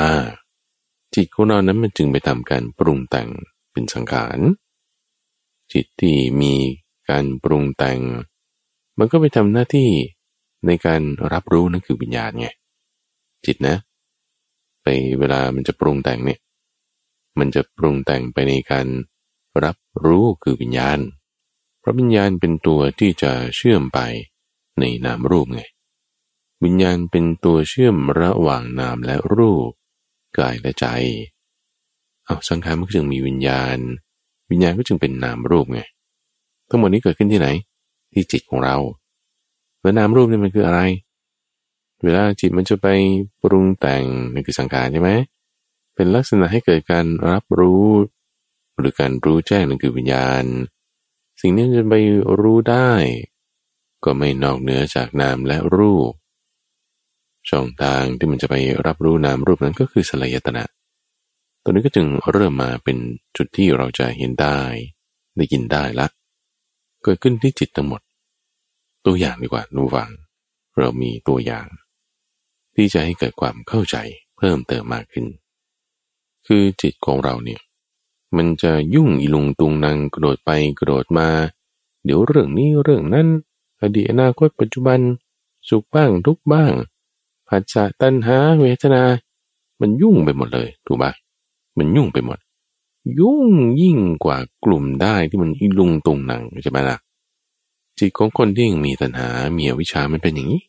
[1.16, 3.30] จิตของเรานั้นมันจึงไปทำการปรุงแต่ง
[3.72, 4.40] เป็นสังขาร
[5.74, 6.54] จิตที่มี
[7.10, 8.00] การปรุงแต่ง
[8.98, 9.90] มันก็ไปทำหน้าที่
[10.66, 11.02] ในการ
[11.34, 12.48] รับรู้นั่นคือวิญญาณไง
[13.46, 13.76] จิตนะ
[14.84, 14.88] ไป
[15.20, 16.40] เวลามันจะปรุงแต่งเนี่ย
[17.40, 18.88] มันจะปรุงแต่งไปในการ
[19.64, 21.00] รับรู้คือวิญญาณ
[21.80, 24.00] เพราะวิญญาณเป็นตัวที่จะเชื่อมไป
[24.80, 25.64] ในนามรูปไง
[26.64, 29.70] วิญญาณเป็นตัวเชื่อมระหว่างนามและรูป
[30.38, 30.86] กายและใจ
[32.26, 33.78] เอาสังขารมันก็จึงมีวิญญาณ
[34.52, 35.82] วิญญาณก็จึงเป็นนามรูปไง
[36.70, 37.50] ทั้งหมดนี้เกิดขึ้นที่ไหน
[38.14, 38.76] ที่จิตของเรา
[39.82, 40.80] แล้วนามรูปนี่มันคืออะไร
[42.04, 42.88] เวลาจิตมันจะไป
[43.42, 45.12] ปรุงแต่งนี่คือสังขารใช่ไหม
[45.96, 47.88] เป็นลักษณะให้เกิดการรับรู้
[48.78, 50.46] หรือการรู้แจ้งนั่นคือวิญญาณ
[51.42, 51.96] สิ่งนี้จะไป
[52.40, 52.92] รู้ได้
[54.04, 56.12] ก็ไม่นอกเหนือจากนามและรูป
[57.50, 60.64] ช่องทางที่มันจะไปรับรู้นามรูปนั้นก็คือสลายตนะ
[61.64, 62.98] ตัวนี้ก็จึงเริ่มมาเป็น
[63.38, 64.60] จุดที่เราจะเห็นได้
[65.38, 66.08] ได้ยินได้ละ
[67.04, 68.02] เกิดขึ้นที่จิตทั้งหมด
[69.06, 70.10] ตัวอย่างดีกว่านูฟัง
[70.78, 71.68] เรามีตัวอย่าง
[72.76, 73.96] ที่จะให้เกิดความเข้าใจ
[74.38, 75.26] เพิ่มเติมมากขึ้น
[76.48, 77.62] คือจิตของเราเนี่ย
[78.38, 81.30] มันจะยุ่งอีลุงตุงนางกระโดดไปกระโดดมา
[82.06, 83.28] เดี๋ยวเรื่องนี้เรื่องนั้น
[83.82, 85.00] อดีตอนาคตปัจจุบัน
[85.70, 86.72] สุขบ้างทุกบ้าง
[87.50, 89.04] ผัสสะตัณหาเวทนา
[89.82, 91.12] มันยุ่งไปหมดเลย ถูกปะ
[91.78, 92.38] มันยุ่งไปหมด
[93.20, 93.48] ยุ่ง
[93.82, 96.98] ยิ่งกว่ากลุ่มได้ที่มันอีลุงตุงหนังใช่ไหมล่ะ
[98.00, 100.62] จิตของคนที่ยังมีตัณหามีวิชามันเป็นอย่างนี้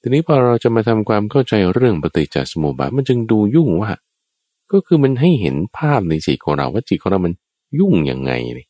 [0.00, 3.90] ทีนี้พอเราจะมาทำความเข้าใจเรื่องปฏิจจสมุปบาทมันจึงดูยุ่งว่า
[4.72, 7.34] ก็คือมันให้เห็นภาพในจิตของเราว่าจิตของเรามัน
[7.78, 8.66] ยุ่งยังไงนี่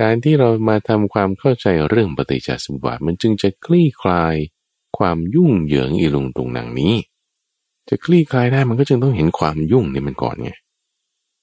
[0.00, 4.34] การที่เรามาทำความเข้าใจเรื่องปฏิจจสมุปบาทมันจึงจะคลี่คลาย
[4.96, 6.94] ความยุ่งเหยิงอีลุงตุงหนังนี้
[7.88, 10.50] จะคลี่คลายได้มันก็จึงต้องเห็นความยุ่งนี่มันก่อนไง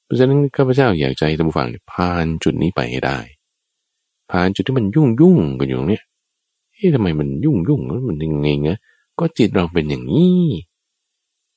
[0.04, 3.20] เพราะฉะนั้นข้าพเจ้าอยากใจท่านผู้ฟังผ่านจุดนี้ไปให้ได้
[4.32, 6.04] ผ่านจุดที่มันยุ่งยุ่งกันอยู่เนี่ย
[6.74, 8.80] เฮ้ยทำไมมันยุ่งยุ่งแล้วมันยังไงเงี้ย
[9.20, 10.44] ก็จิตเราเป็นอย่างนี้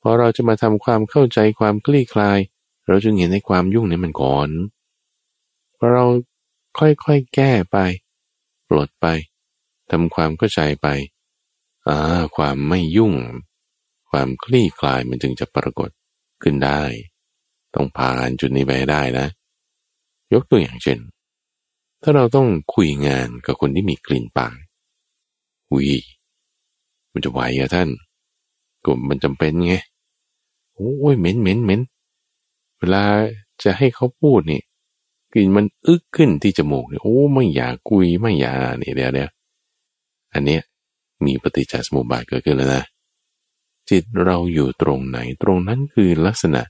[0.03, 2.39] พอเราจะมาทำความเข้าใจความคลี่คลาย
[2.89, 4.49] เราจึงเห็นในความยุ่งนี้มันก่อน
[5.77, 6.05] พอเรา
[6.79, 7.79] ค่อยๆแก้ไป
[8.69, 9.07] ปลดไป
[9.91, 10.89] ทำความเข้าใจไป
[12.37, 13.15] ความไม่ยุ่ง
[14.11, 15.91] ความคลี่คลายมันจึงจะปรากฏ
[16.43, 16.83] ขึ้นได้
[17.75, 19.27] ต้องผ่านจุดนี้ไปได้นะ
[20.35, 20.99] ยกตัวอย่างเช่น
[22.03, 24.55] ถ้าเราต้องคุยงานกับคนที่มีกลิ่นปาก
[25.73, 25.91] อุย
[27.13, 27.89] มันจะไหวอะท่าน
[28.85, 29.75] ก็มันจำเป็นไง
[30.75, 31.81] โอ้ยเหม็นเหม็นเหม็น
[32.79, 33.05] เวลา
[33.63, 34.63] จะให้เขาพูดนี่
[35.33, 39.31] กลิ่นมันอึกขึ้นที่จมูกเนี่ยโอ้ไม่อยากกุยไม่อยากนี่เดี๋ยวเดี๋ยว
[40.33, 40.63] อันเนี้ย
[41.25, 42.85] มีปฏิจจสมุปบาทเกิดขึ้นแล้วนะ
[43.91, 46.63] จิตเราอยู่ตรงไหนตรงนั้นคือลักษณะ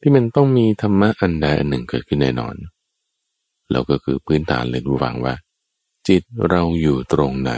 [0.00, 2.54] ที่มันต้องมีธรรมะอันใดอันหนึ่งเกิดขึ้นแน่นอน
[3.70, 5.34] แล้วก็คือพื้นฐานเลยรู้ฟังว่า
[6.08, 7.52] จิตเราอยู่ตรงไหน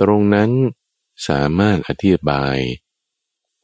[0.00, 0.50] ตรงนั้น
[1.28, 2.56] สามารถอธิบาย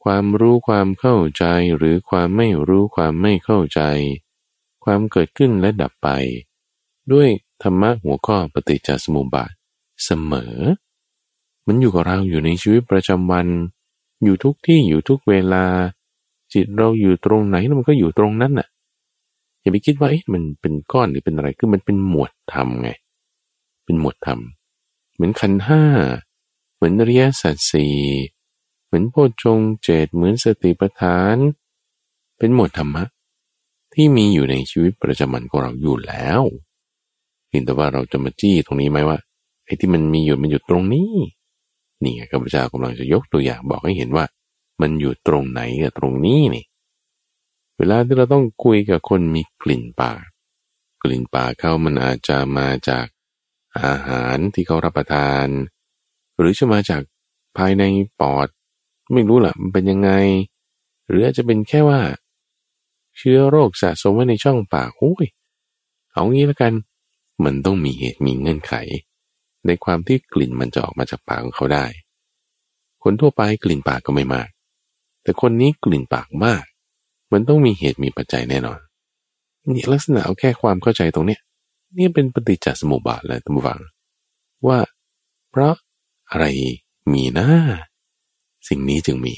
[0.03, 1.45] ความรู้ความเข้าใจ
[1.77, 3.81] หรือความไม่รู้ความไม่เข้าใจ
[4.83, 6.09] ความเกิดขึ้นและดับไป
[7.11, 7.29] ด้วย
[7.63, 9.51] ธรรมะหัวข้อปฏิจจสมุปบาท
[10.03, 10.55] เสมอ
[11.67, 13.47] มันอยู่กับเราอยู่ในชีวิตประจำวัน
[14.23, 15.65] อยู่ทุกที่อยู่ทุกเวลา
[16.53, 18.67] จิตเราอยู่ตรงไหนมันก็อยู่ตรงนั้นน่ะ
[19.61, 22.89] อย่าไปคิดว่าเอ๊ะมันเป็นก้อนหรือเป็นอะไรคือมันเป็นหมวดธรรมไง
[23.85, 24.39] เป็นหมวดธรรม
[25.13, 25.83] เหมือนขันห้า
[26.75, 27.87] เหมือนเรียสัตสี
[28.85, 31.35] เหมือนโพชงเจตเหมือนสติปัฏฐาน
[32.37, 33.03] เป็นหมวดธรรมะ
[33.93, 36.41] ที่มีอยู่ในชีวิตประจำวันของเราอยู่แล้ว
[37.47, 39.17] เพียงแต่ว่าเราจะมาจี้ตรงนี้ไหมว่า
[39.65, 41.11] ไอ้ที่มันมีอยู่มันอยู่ตรงนี้
[42.03, 44.25] นี่ไงข้าพเจ้ากำลังจะยกตัวอย่างบอกให้เห็นว่า
[44.81, 46.65] มันอยู่ตรงไหนกับตรงนี้นี่
[47.77, 50.23] เวลาที่เราต้องคุยกับคนมีกลิ่นปาก
[51.03, 53.05] กลิ่นปากเขามันอาจจะมาจาก
[53.83, 55.47] อาหารที่เขารับประทาน
[56.37, 57.01] หรือจะมาจาก
[57.57, 57.83] ภายใน
[58.19, 58.47] ปอด
[59.13, 60.11] ไม่รู้ล่ะมันเป็นยังไง
[61.07, 62.01] หรืออาจจะเป็นแค่ว่า
[63.17, 65.27] เชื้อโรคสะสมไว้ในช่องปากโอ้ย
[66.11, 66.73] เอางี้แล้วกัน
[67.43, 68.73] มันต้องมีเหตุมีเงื่อนไข
[69.67, 71.85] ในความที่กลิ่นมันจะออกมาจากปากของเขาได้
[73.03, 74.47] คนทั่วไปกลิ่นปากก็ไม่มาก
[75.23, 76.63] แต่คนนี้กลิ่นปากมาก
[77.31, 78.79] มันต้องมีเหตุมีปัจจัยแน่นอน
[79.67, 81.41] นี่ลักษณะเอาแค่ความเข้าใจตรงเนี้ย
[81.97, 83.79] นี่เป็นปฏิจจสมุปบาทแล้วท่านผู้ฟัง
[84.67, 84.79] ว่า
[85.49, 85.73] เพราะ
[86.31, 86.45] อะไร
[87.13, 87.51] มีหน้า
[88.69, 89.35] สิ่งนี้จึงมี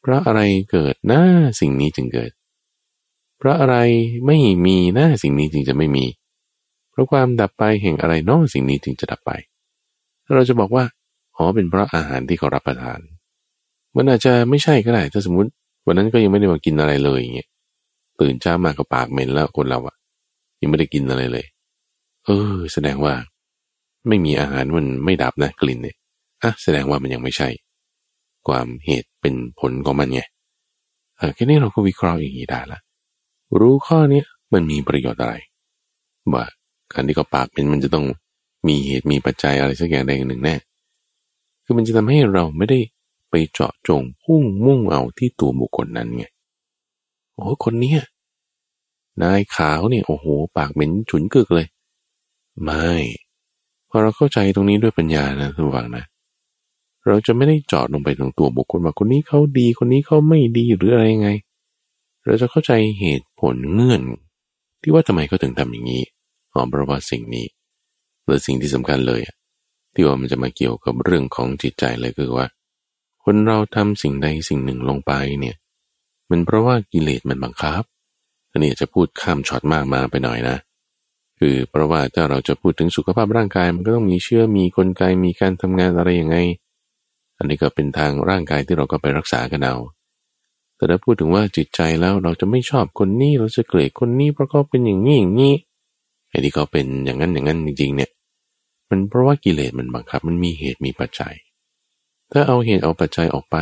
[0.00, 1.22] เพราะอะไรเกิดหน้า
[1.60, 2.30] สิ่งนี้จึงเกิด
[3.38, 3.76] เพราะอะไร
[4.26, 6.04] ไม่มีหน้าสิ่งนี้จึงจะไม่มี
[6.96, 9.30] เพราะความดับไปแห่งอะไรนอกสิ่งนี้จึงจะดับไป
[10.34, 10.84] เราจะบอกว่า
[11.36, 13.00] อ๋อเป็นเพราะอาหารที่เขารับประทาน
[13.96, 15.50] มันอาจจะไม่ใช่ก็ได้ ถ้าสมมติ
[15.86, 17.48] วันนั้นก็ยังไม่ได้มากินอะไรเลยอย่างเงี้ย
[18.20, 19.96] ตื่นเช้ามาก็ปากเหม็นแล้วคนเราอะ
[20.60, 21.46] ยังไม่ได้กินอะไรเลย
[22.24, 23.14] เออ แสดงว่า
[24.08, 25.96] ไม่มีอาหารมันไม่ดับนะกลิ่นเนี่ย
[26.42, 27.48] อะแสดงว่ามันยังไม่ใช่
[28.48, 30.20] ความเหตุเป็นผลของมันไง
[31.18, 32.80] เออแค่นี้เราก็วิเคราะห์อย่างนี้ได้ละ
[33.60, 35.34] รู้ข้อนี้มันมีประโยชน์อะไร
[36.32, 36.44] ว่า
[36.92, 38.06] การที่เขาปากเป็นมันจะต้อง
[38.66, 40.54] มีเหตุมีปัจจัยอะไรสักอย่างใดอย่างหนึ่งแน่
[41.64, 42.80] คือมันจะทำให้เราไม่ได้
[43.30, 46.24] ไปเจาะจงพุ่งมุ่งเอาที่ตัวบุคคลนั้นไง
[47.34, 48.00] โอ้คนเนี้ย
[49.22, 51.66] นายขาวเนี่ยโอ้โห ปากเหม็นฉุนกึกเลย
[52.62, 52.88] ไม่
[53.88, 56.04] พอเราเข้าใจตรงนี้ด้วยปัญญานะทุกฝังนะ
[57.06, 61.30] เราจะไม่ได้เจาะลงไปถึงตัวบุคคลว่าคนนี้เขาดีคนนี้เขาไม่ดีหรืออะไรยังไง
[62.24, 64.02] เราจะเข้าใจเหตุผลเงื่อน
[64.82, 66.02] ที่ว่าทำไมเขาถึงทำอย่างนี้
[66.70, 67.46] เพราะว่าสิ่งนี้
[68.24, 69.20] หรือสิ่งที่สำคัญเลย
[69.94, 72.46] ที่ว่ามันจะมาเกี่ยวกับเรื่องของจิตใจเลยคือว่า
[73.24, 75.56] คนเราทำสิ่งใดสิ่งหนึ่งลงไปเนี่ย
[76.30, 77.82] มันเพราะว่ากิเลสมันบังคับ
[78.50, 80.56] อันนี้จะพูดข้ามช็อตมากมาไปหน่อยนะ
[81.38, 86.36] คือเพราะว่าถ้าเราจะพูดถึงสุขภาพร่างกายมันก็ต้องมีเชื่อมีกลไกมีการทำงานอะไรยังไง
[87.38, 89.76] อันนี้ก็เป็นทางร่างกายที่เราก็ไปรักษากันเอา
[90.76, 95.54] แต่ถ้าพูดถึงว่าจิตใจแล้วเราจะไม่ชอบคนนี้เราจะเกลียดคนนี้เพราะเขาเป็นอย่างนี้อย่างนี้
[96.30, 98.10] ไอ้ที่เขาเป็นอย่างนั้นอย่างนั้นจริงๆเนี่ย
[98.90, 101.34] มันเพราะว่ากิเลสมันบังคับ มันมีเหตุมีปัจจัย
[102.32, 103.56] ถ้าเอาเหตุเอาปัจจัยออกไป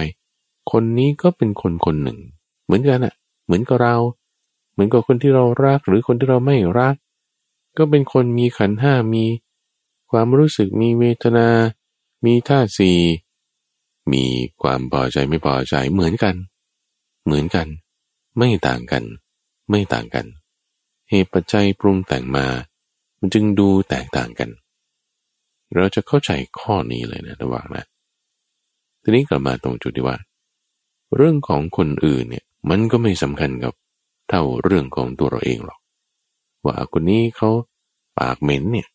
[0.71, 2.19] คนนี้ก็เป็นคนคนหนึ่ง
[2.65, 3.97] เหมือนกันอะ่ะเหมือนกับเรา
[4.73, 6.95] เหมือนกับคนที่เรารักหรือคนที่เราไม่รัก
[7.77, 9.25] ก็เป็นคนมีขันห้ามี
[10.11, 11.49] ความรู้สึกมีเวทนา
[12.25, 12.93] มีท่าสี
[14.13, 14.25] มี
[14.63, 16.35] ความพอใจไม่พอใจเหมือนกัน
[17.25, 17.67] เหมือนกัน
[18.39, 19.05] ไม่ต่างกัน
[19.71, 20.27] ไม่ต่างกัน
[21.23, 22.47] ตุปัจจัยปรุงแต่งมา
[23.19, 24.51] มันจึงดูแตกต่างกัน
[25.75, 27.85] เราจะเข้าใจข้อนี้เลยนะระหว่างนะ
[29.03, 30.17] ทีนี้กลับมาตรงจุดที่ว่า
[31.17, 33.73] เรื่องของคนอื่นเนี่ยมันก็ไม่สำคัญกับ
[34.29, 35.79] เท่าเรื่องของตัวเราเองหรอก
[36.65, 37.51] ว่าคนนี้เขา
[38.19, 38.89] ปากเหม็นเนี่ย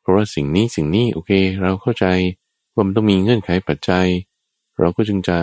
[0.00, 1.30] เพราะว่าสิ่งนี้สิ่งนี้โอเค
[1.62, 2.06] เราเข้าใจ
[2.74, 4.06] ว่ามันต้องมีเงื่อนไขปัจจัย
[4.78, 5.36] เราก็จึงจะ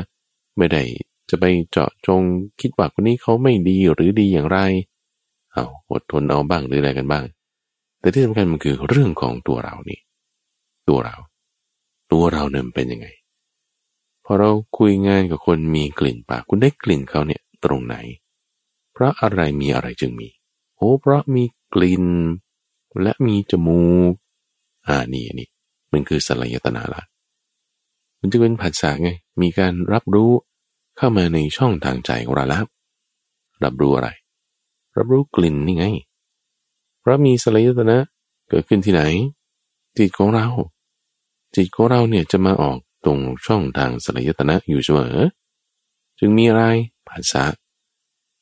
[0.58, 0.84] ไม่ได้
[1.30, 2.22] จะไปเจาะจง
[2.62, 4.60] คิดว่าคนนี้เขาไม่ดีหรือดีอย่างไร
[5.54, 7.26] เอาอดทนเอาบ้างหรืออะไรกันบ้าง
[8.00, 10.00] แต่ที่สำคัญมันคือเรื่องของตัวเรานี่
[10.90, 11.16] ตัวเรา
[12.12, 13.08] ตัวเราเนี่ยเป็นยังไง
[14.26, 17.96] พอเราคุยงานกับคนมีกลิ่นปาก คุณได้กลิ่นเขาเนี่ยตรงไหน
[18.94, 20.30] เพราะอะไรมีอะไรจึงมี
[20.78, 22.06] โอ้เพราะมีกลิ่น
[23.02, 24.14] และมีจมูก
[24.88, 25.50] อ่านี่นี่
[25.92, 27.02] มันคือสลายตนาละ
[28.20, 29.10] มันจะเป็นผัสสะไง
[29.42, 30.32] มีการรับรู้
[30.98, 32.66] เข้ามาในช่องทางใจของเราแล้ว
[33.64, 34.10] รับรู้อะไร
[34.98, 35.86] รับรู้กลิ่นนี่ไง
[37.00, 37.98] เพราะมีสลายตนะ
[38.50, 39.02] เกิดขึ้นที่ไหน
[39.98, 40.48] จิตของเรา
[41.56, 45.18] จิตของเราเนี่ยจะมาออกตรงช่องทางสลายตนะอยู่เสมอ
[46.20, 46.64] จึงมีอะไร
[47.08, 47.44] ภาษา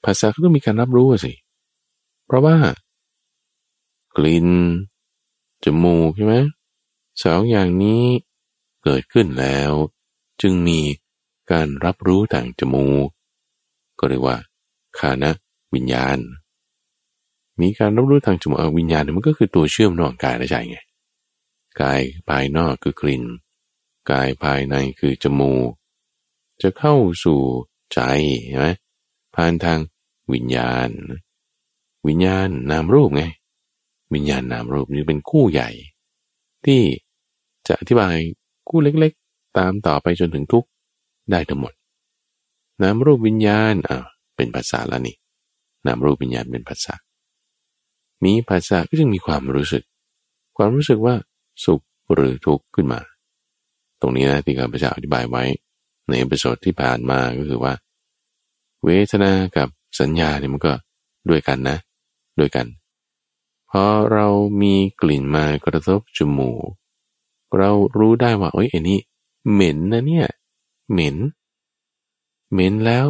[0.03, 1.33] ภาษาก็ต้องมีการรับรู้สิ
[2.25, 2.55] เพราะว่า
[4.17, 4.49] กลิ่น
[5.63, 6.35] จมูกใช่ไหม
[7.23, 8.03] สองอย่างนี้
[8.83, 9.71] เกิดขึ้นแล้ว
[10.41, 10.79] จึงมี
[11.51, 13.07] การรับรู้ทางจมูก
[13.99, 14.37] ก็เรียกว่า
[14.97, 15.31] คานะ
[15.75, 16.17] วิญญาณ
[17.61, 20.77] มีการรับรู้ทางจมูกวิญญาณมันก็คือตัวเชื่อมนอกกายและใจไง
[21.81, 23.23] กายภายนอกคือกลิ่น
[24.11, 25.71] กายภายในคือจมูก
[26.61, 27.41] จะเข้าสู่
[27.93, 27.99] ใจ
[28.47, 28.67] ใช่ไหม
[29.35, 29.79] ผ่านทาง
[30.33, 30.89] วิญญาณ
[32.07, 33.23] วิญญาณนามรูปไง
[34.13, 35.69] วิญญาณนามรูปนี้เป็นคู่ใหญ่
[36.65, 36.81] ที่
[37.67, 38.15] จะอธิบาย
[38.69, 40.65] คู่เล็กๆ ตามต่อไปจนถึงทุก
[41.31, 41.73] ได้ทั้งหมด
[42.81, 43.97] นามรูปวิญญาณอ่า
[44.35, 45.15] เป็นภาษาแล้วนี่
[45.85, 46.95] นามรูปวิญญาณเป็นภาษา
[48.23, 49.83] มีภาษาก็จึงมีความรู้สึก
[50.57, 51.15] ความรู้สึกว่า
[51.65, 51.81] สุข
[52.13, 52.99] หรือทุกข์ขึ้นมา
[54.01, 55.43] ตรงนี้นะที่การพระเจ้าอธิบายไว้
[56.07, 57.73] ใน episode ที่ผ่านมาก็คือว่า
[58.85, 59.67] เวทนากับ
[59.99, 60.73] สัญญาเนี่ยมันก็
[61.29, 61.77] ด้วยกันนะ
[62.39, 62.65] ด้วยกัน
[63.69, 64.27] พอเรา
[64.61, 66.69] มีกลิ่นมากระทบจมูก
[67.57, 68.99] เรารู้ได้ว่าโอ้ยไอันนี้
[69.51, 70.27] เหม็นนะเนี่ย
[70.91, 71.15] เหม็น
[72.51, 73.05] เหม็นแล้ว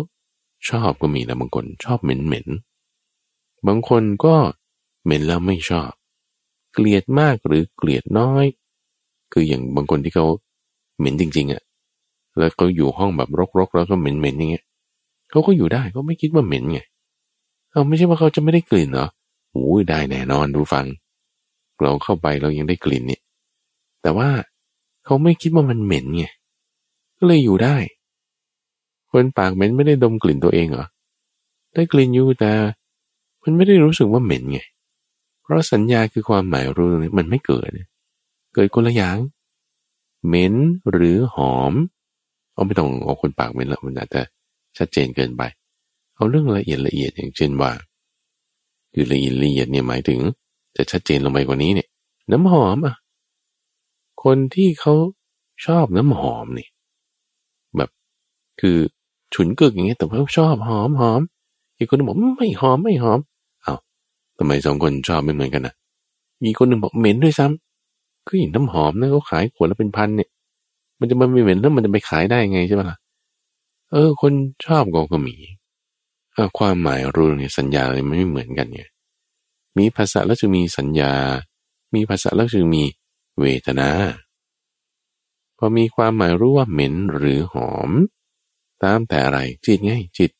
[0.69, 2.47] ชอบก็มีนะบางคนชอบเหม็นเหม็น
[3.67, 4.35] บางคนก็
[5.03, 5.91] เหม็นแล้วไม่ชอบ
[6.73, 8.45] เกลียดมากหรือเกลียดน้อย
[9.33, 10.25] คืออย่างบางคนที่เขา
[10.97, 11.63] เหม็นจริง ๆอะ่ะ
[12.37, 14.65] แล้วก็อยู่ห้องแบบรกๆ แล้วก็เหม็นๆอย่างเงี้ย
[15.29, 16.79] เขาก็อยู่ได้ก็ไม่คิดว่าเหม็นไง
[17.71, 19.07] เอาไม่ใช่ว่าเขาจะไม่ได้กลิ่นเหรอ
[19.51, 20.85] โอ้ยได้แน่นอนดูฟัง
[21.81, 23.21] เราเข้าไปเรายังได้กลิ่นเนี่ย
[24.01, 24.29] แต่ว่า
[25.05, 26.25] เขาไม่คิดว่ามันเหม็นไง
[27.17, 27.77] ก็เลยอยู่ได้
[29.11, 30.87] คนปากเหม็นไม่ได้ดมกลิ่นตัวเองเหรอ
[31.73, 32.51] ได้กลิ่นอยู่แต่
[33.43, 34.59] มันไม่ได้รู้สึกว่าเหม็นไง
[35.41, 37.69] เพราะสัญญาคือความหมายรู้นี่มันไม่เกิด
[38.55, 39.17] เกิดคนละอย่าง
[40.27, 40.53] เหม็น
[40.91, 41.73] หรือหอม
[42.53, 44.21] เอาไม่ต้องเอาคนปากเหม็นละมันอาจจะ
[44.77, 45.41] ชัดเจนเกินไป
[46.15, 47.71] เอาเรื่องละเอียดละเอียดอย่างเช่นว่า
[48.93, 50.19] คือละเอียดละเอียดเนี่ยหมายถึง
[50.75, 51.87] จะชัดเจนลงไปกว่านี้เนี่ย
[52.31, 52.95] น้ำหอมอะ
[54.23, 54.93] คนที่เขา
[55.65, 56.67] ชอบน้ำหอมนี่
[57.77, 57.89] แบบ
[58.61, 58.77] คือ
[59.33, 61.21] ฉุนกึกอย่างเงี้ยแต่ว่าชอบหอมหอม
[61.77, 63.19] อีกคนนึงบอกไม่หอมไม่หอม
[63.63, 63.75] เอา้า
[64.37, 65.73] ทำไมสองคนชอบไม่เหมือนกันนะ
[66.43, 70.29] มีคนหนึ่งบอกเหม็นด้วยซ้ำคืออย่างน้ำหอมนะเขาขายขวดละเป็นพันเนี่ย
[70.99, 72.97] มันจะมันไม่เหม็นแล้วมันจะไปขายได้ไงใช่ไหมล่ะ
[73.91, 74.33] เออ คน
[74.65, 75.35] ชอบก็ก็มี
[76.57, 78.81] ความหมายรู้เนี่ยสัญญาอะไรไม่เหมือนกันไง
[79.77, 81.13] มีภาษาแล้วจะมีสัญญา
[81.93, 82.83] มีภาษาแล้วจะมี
[83.39, 83.89] เวทนา
[85.57, 87.91] พอมีความหมายรู้ว่าเหม็นหรือหอม
[88.83, 90.31] ตามแต่อะไรจิตไงจิต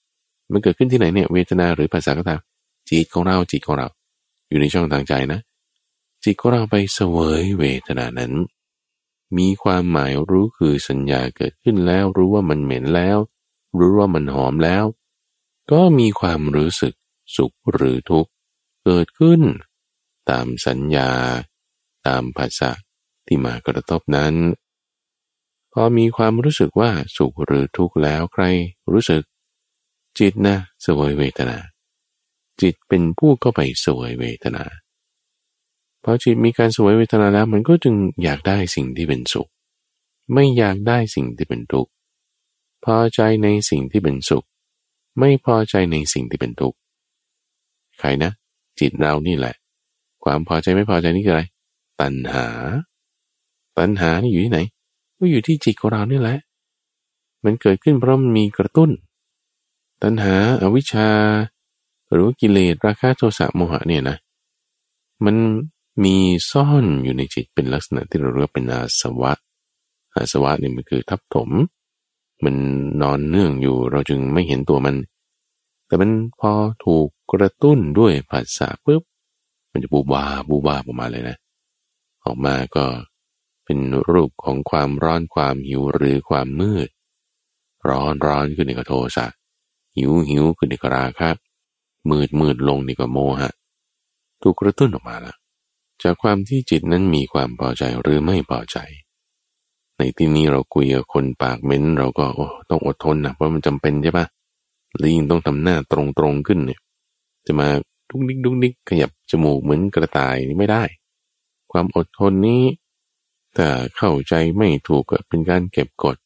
[0.52, 2.42] มันเกิดขึ้นที่ไหนเนี่ยเวทนาหรือภาษาก็ตาม
[2.90, 3.88] จิตของเราจิตของเรา
[4.50, 5.40] อยู่ในช่องทางใจนะ
[6.24, 8.34] จิตของเราไปเสวยเวทนานั้น
[9.38, 13.18] มีความหมายรู้คือสัญญาเกิดขึ้นแล้ว รู้ว่ามันเหม็นแล้ว
[13.80, 14.86] รู้ว่ามันหอมแล้ว
[15.72, 16.94] ก็มีความรู้สึก
[17.36, 18.32] สุขหรือทุกข์
[18.84, 19.42] เกิดขึ้น
[20.30, 21.12] ตามสัญญา
[22.08, 22.72] ตามภาษา
[23.26, 24.34] ที่มากระทบนั้น
[25.80, 28.44] พอมีความรู้สึกว่าสุขหรือทุกข์แล้วใคร
[28.92, 29.24] รู้สึก
[30.20, 31.58] จิตนะสวยเวทนา
[32.62, 34.64] จิตเป็นผู้เข้าไปสวยเวทนา
[36.04, 39.50] พอจิตมีการสวยเวทนาแล้วมันก็จึงอยากได้สิ่งที่เป็นสุข
[40.34, 41.92] ไม่อยากได้สิ่งที่เป็นทุกข์
[42.86, 44.46] พอใจในสิ่งที่เป็นสุข
[45.20, 46.78] ไม่พอใจในสิ่งที่เป็นทุกข์
[48.00, 48.32] ใครนะ
[48.80, 49.56] จิตเรานี่แหละ
[50.24, 51.44] ความพอใจไม่พอใจนี่คืออะไร
[52.02, 52.48] ตัณหา
[53.78, 54.62] ตัณหานี่อยู่ที่ไหน
[55.18, 56.38] ก็อยู่ที่จิตของเรานี่แหละ
[57.44, 58.90] มันเกิดขึ้นเพราะมันมีกระตุ้น
[60.04, 61.10] ตัณหาอาวิชชา
[62.12, 64.18] หรือกิเลสราคะโทสะโมหะเนี่ยนะ
[65.26, 65.36] มัน
[66.04, 66.16] มี
[66.52, 69.34] ซ่อนอยู่ในจิตเป็นลักษณะที่เราเรียกเป็นอาสวะ
[70.16, 71.50] อาสวะนี่มันคือทับถม
[72.44, 72.56] มัน
[73.02, 74.96] นอนเนื่องอยู่เราจึงไม่เห็นตัวมัน
[75.88, 76.52] แต่มันพอ
[76.86, 79.02] ถูกกระตุ้นด้วยภาษาปุ๊บ
[79.72, 81.38] มันจะบูบาบูบาออกมาเลยนะ
[82.26, 82.86] ออกมาก็
[83.68, 83.80] เป็น
[84.12, 86.90] รูปของความร้อนความหิวหรือความมืด
[87.90, 89.28] ร้อนร้อนขึ้นในกโทสะ
[89.98, 91.30] หิวหิวขึ้นในกราคะ
[92.10, 93.52] มืดมืดลงในกโมหะ
[94.42, 95.38] ถูกกระตุ้นออกมาล้ว
[96.04, 98.78] จากความที่จิตนั้นมีความพอใจหรือไม่พอใจ
[99.98, 104.26] ในที่นี้เราคุยกับคนปากเหม้นเราก็โอ้ต้องอดทนนะเพราะมันจำเป็นใช่ปะ
[105.04, 106.80] ลิงต้องทำหน้าตรงตรงขึ้นเนี่ย
[107.48, 107.68] จะมา
[108.10, 110.84] ดุ๊กดิกดุ๊กดิกขยับจมูกเหมือนกระต่ายนี่ไม่ได้
[111.72, 112.64] ความอดทนนี้
[113.58, 113.68] ถ้า
[113.98, 116.18] เข้าใจไม่ถูกก็เป็นการเก็บกด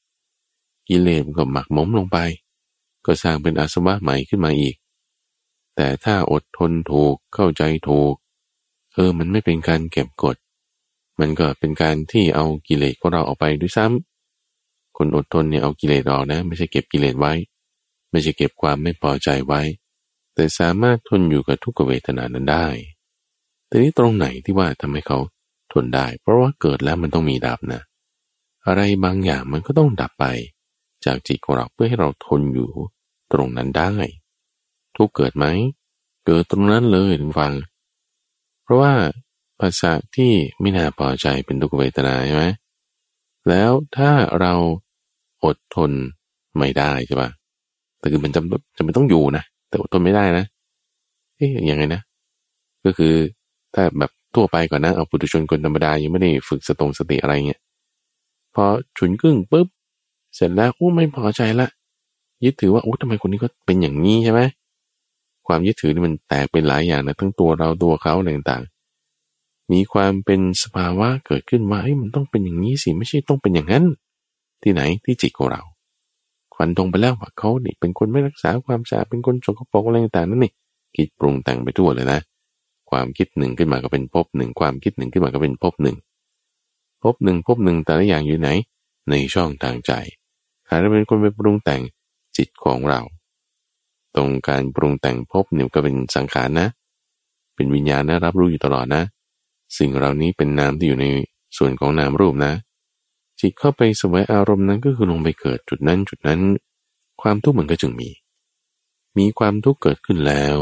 [0.87, 2.17] กิเลสก็หมักหมมลงไป
[3.05, 4.75] ก็สร้างเป็นอาสวะใหม่ขึ้นมาอีก
[5.75, 8.13] แต่ถ้าอดทนถูกเข้าใจถูก
[8.93, 10.35] เออมันไม่เป็นการเก็บกด
[11.19, 17.33] มันก็เป็นการที่เอากิเลสของเราออกไปด้วยซ้ำคนอดทนเนี่ยเอากิเลสออกนะ ไม่ใช่เก็บกิเลสไว้
[18.11, 19.61] ไม่ใช่เก็บความไม่พอใจไว้
[20.33, 22.67] แต่สามารถทนอยู่กับทุกเวทนานั้นได้
[23.67, 25.17] แต่นี้ตรงไหนที่ว่าทำให้เขา
[25.73, 27.81] ทนได้ เพราะว่าเกิดแล้วมันต้องมีดับนะ
[28.67, 30.25] อะไรบางอย่างมันก็ต้องดับไป
[31.05, 32.69] จากจิตของเราเพื่อให้เราทนอยู่
[33.34, 33.93] ตรงนั้นได้
[34.95, 35.45] ทุกเกิดไหม
[36.25, 37.53] เกิดตรงนั้นเลยถึงฟัง
[38.71, 38.93] ราะว่า
[39.60, 40.31] ภาษาที่
[40.62, 42.45] ไม่น่าพอใจเป็นทุกเวทนาใช่ไหม
[43.49, 44.53] แล้วถ้าเรา
[45.45, 45.91] อดทน
[46.57, 47.29] ไม่ได้ใช่ปะ
[47.99, 50.45] แต่คือมันจำจำเป็นต้องอยู่นะ แต่อดทนไม่ได้นะ
[51.38, 52.01] เอ๊ยยังไงนะ
[52.86, 53.13] ก็คือ
[53.73, 57.61] ถ้าแบบ ทั่วไปก่อนนะเอาปุถุชนคนธรรมดายังไม่ได้ฝึกสตงสติอะไรเงี้ย
[58.55, 58.65] พอ
[58.97, 59.67] ฉุนกึ้งปุ๊บ
[60.35, 61.67] เสร็จแล้วโอ้ไม่พอใจละ
[62.43, 64.41] ยึดถือว่าโอ้ทำไมคนนี้ก็เป็นอย่างนี้ใช่ไหม
[65.47, 73.85] ความยึดถือนี่มันแตกเป็นหลายอย่างนะทั้งตัวเราตัวเขาอะไรต่างๆมีความเป็นสภาวะเกิดขึ้นว่าเฮ้ยมันต้องเป็นอย่างนี้สิไม่ใช่ต้องเป็นอย่างนั้น
[74.63, 75.61] ที่ไหนที่จิตของเรา
[76.53, 80.51] ควันตรงไปแล้วว่าเขาเนี่เป็นคนไม่รักษาความสะอาดเป็นคนสกปรกอะไรต่างๆนั่นนี่
[80.95, 82.19] คิดปรุงแต่งไปทั่วเลยนะ
[82.91, 85.97] ความคิดหนึ่งขึ้นมาก็เป็นภพหนึ่งความคิดหนึ่งขึ้นมาก็เป็นภพหนึ่ง
[87.04, 88.49] ภพหนึ่งภพหนึ่งแต่ละอย่างอยู่ไหน
[89.10, 89.91] ในช่องทางใจ
[90.69, 91.82] หาเป็นคนไปปรุงแต่ง
[92.38, 93.01] จิตของเรา
[94.15, 96.67] ตรงการปรุงแต่งภพเนี่ยก็เป็นสังขารนะ
[97.56, 99.04] เป็นวิญญาณนะรับรู้อยู่ตลอดนะ
[99.77, 101.08] สิ่งเหล่านี้เป็นนามที่อยู่ใน
[101.58, 102.54] ส่วนของนามรูปนะ
[103.39, 106.39] จิตเข้าไปสวยอารมณ์นั้นก็คือลงไปเกิดจุดนั้นจุดนั้น
[107.21, 108.10] ความทุกข์มันก็จึงมี
[109.17, 110.58] มีความทุกข์เกิดขึ้นแล้ว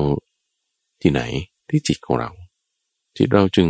[1.01, 1.21] ที่ไหน
[1.69, 2.29] ที่จิตของเรา
[3.17, 3.67] จิตเราจึง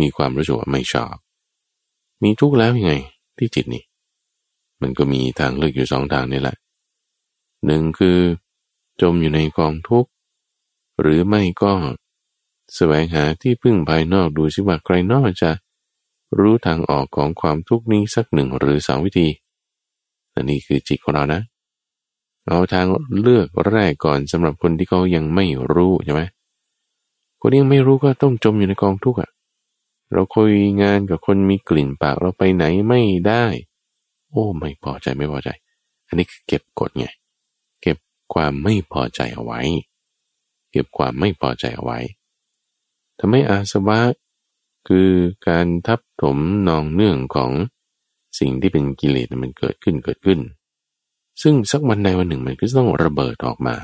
[0.00, 1.14] มีความรู้สึกว่าไม่ชอบ
[2.22, 2.94] มีทุกข์แล้วยังไง
[3.38, 3.84] ที่จิตนี่
[4.80, 6.56] มันก็มีทางเลือกอยู่สองทางนี่แหละ
[7.66, 8.18] หนึ่งคือ
[9.00, 10.10] จมอยู่ในกองทุกข์
[11.00, 11.72] หรือไม่ก็
[12.74, 15.50] แสวงหาที่พึ่งภายนอกดูสิว่าใครนอกจะ
[16.38, 19.28] รู้ทางออกของความทุกข์นี้สักหนึ่งหรือสองวิธี
[20.34, 21.40] อันนี้คือจิตของเรานะ
[22.48, 22.86] เอาทาง
[23.20, 26.22] เลือกแรกก่อนสำหรับคนที่เขายังไม่รู้ใช่ไหม
[27.44, 29.30] คนยังไม่รู้ก็ต้องจมอยู่ในกองทุกข์อะ
[30.12, 30.50] เราคุย
[30.82, 33.44] งานกับคนมีกลิ่นปากเราไปไหนไม่ได้
[34.30, 35.48] โอ้ไม่พอใจไม่พอใจ
[36.06, 37.06] อันนี้คือเก็บกดไง
[37.82, 37.98] เก็บ
[38.34, 39.60] ความไม่พอใจเอาไว้
[40.72, 41.98] เก็บความไม่พอใจเอาไว้
[43.18, 44.00] ทำให้อาสวะ
[44.88, 45.10] คือ
[45.48, 47.50] การทับถมนองเนื่องของ
[48.38, 50.40] สิ่งที่เป็นกิเลสมันเกิดขึ้นเกิดขึ้น
[51.42, 53.76] ซึ่งสักวันใดวันหนึ่งมันก็ต้องระเบิดออกมา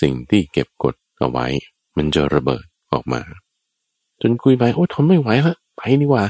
[0.00, 1.46] สิ่งที่เก็บกดเอาไว้
[1.96, 3.20] มันจะระเบิดออกมา
[4.20, 6.24] จนคุยไปโอ้ทนไม่ไหวละไปดีกว่า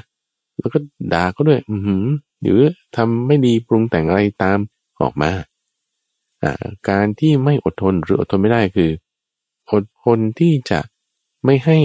[0.59, 0.79] แล้วก็
[1.13, 2.09] ด่าเขาด้วย อืม
[2.43, 2.61] หรือ
[2.97, 4.59] ทำไม่ดีปรุงแต่งอะไรตาม
[5.01, 5.31] ออกมา
[6.89, 8.91] การที่ไม่อดทนหรืออดทนไม่ได้คือ
[9.73, 10.81] อดทนที่จะ
[11.45, 11.79] ไม่ให้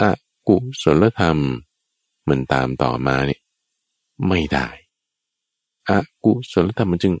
[0.00, 0.02] อ
[0.48, 1.38] กุศลธรรม
[2.28, 3.40] มันตามต่อมาเนี่ย
[4.28, 4.68] ไม่ได้
[5.88, 5.92] อ
[6.24, 7.14] กุศลธรรมมันจึง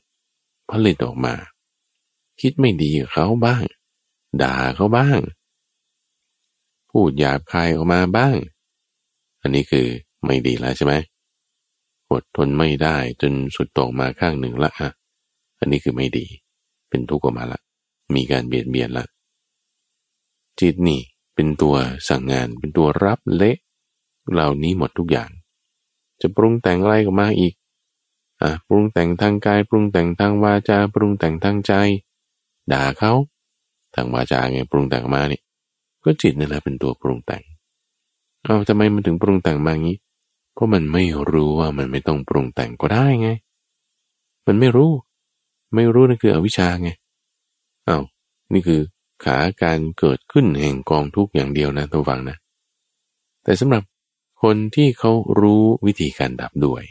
[0.70, 1.34] ผลิตออกมา
[2.40, 3.62] คิดไม่ดีกับเขาบ้าง
[4.42, 5.18] ด่าเขาบ้าง
[7.00, 8.36] พูดหยาบคายออกมาบ้าง
[9.42, 9.86] อันนี้คือ
[10.26, 10.94] ไม่ดีแล้วใช่ไหม
[12.12, 14.88] อดทนไม่ได้จนสุดตรงมาข้างหนึ่งละอะ
[15.58, 16.26] อันนี้คือไม่ดี
[16.88, 17.60] เป็นทุกข์ออกมาละ
[18.14, 19.04] มีการเบียดเบียนละ
[20.60, 21.00] จิตนี่
[21.34, 21.76] เป็นตัว
[22.08, 23.56] สั่งงานเป็นตัวรับเละ
[24.32, 25.30] เหล่านี้หมดทุกอย่าง
[26.20, 27.54] จะปรุงแต่งอะไรก็มาอีก
[28.42, 31.72] อะปรุงแต่งทางกายปรุงแต่งทางวาจาปรุงแต่งทางใจ
[32.72, 33.12] ด่าเขา
[33.94, 35.40] ทางวาจาไงปรุงแต่งมานี่
[36.06, 37.42] ก็จิตนี่แหละเป็นตัวปรุงแต่ง
[38.44, 39.96] เอาทำไมมันถึงปรุงแต่งมางี้
[40.54, 43.28] เพราะมันไม่รู้ว่ามันไม่ต้องปรุงแต่งก็ได้ไง
[44.46, 44.90] มันไม่รู้
[45.74, 46.90] ไม่รู้นั่นคืออวิชชาไง
[47.86, 47.98] เอา้า
[48.52, 48.80] นี่คือ
[49.24, 52.36] ขาการเกิดขึ้นแห่งกองทุกอย่างเดียวนะตัวฟังนะ
[53.44, 53.82] แต่สำหรับ
[54.42, 56.82] คนที่เขารู้วิธีการดับด้วย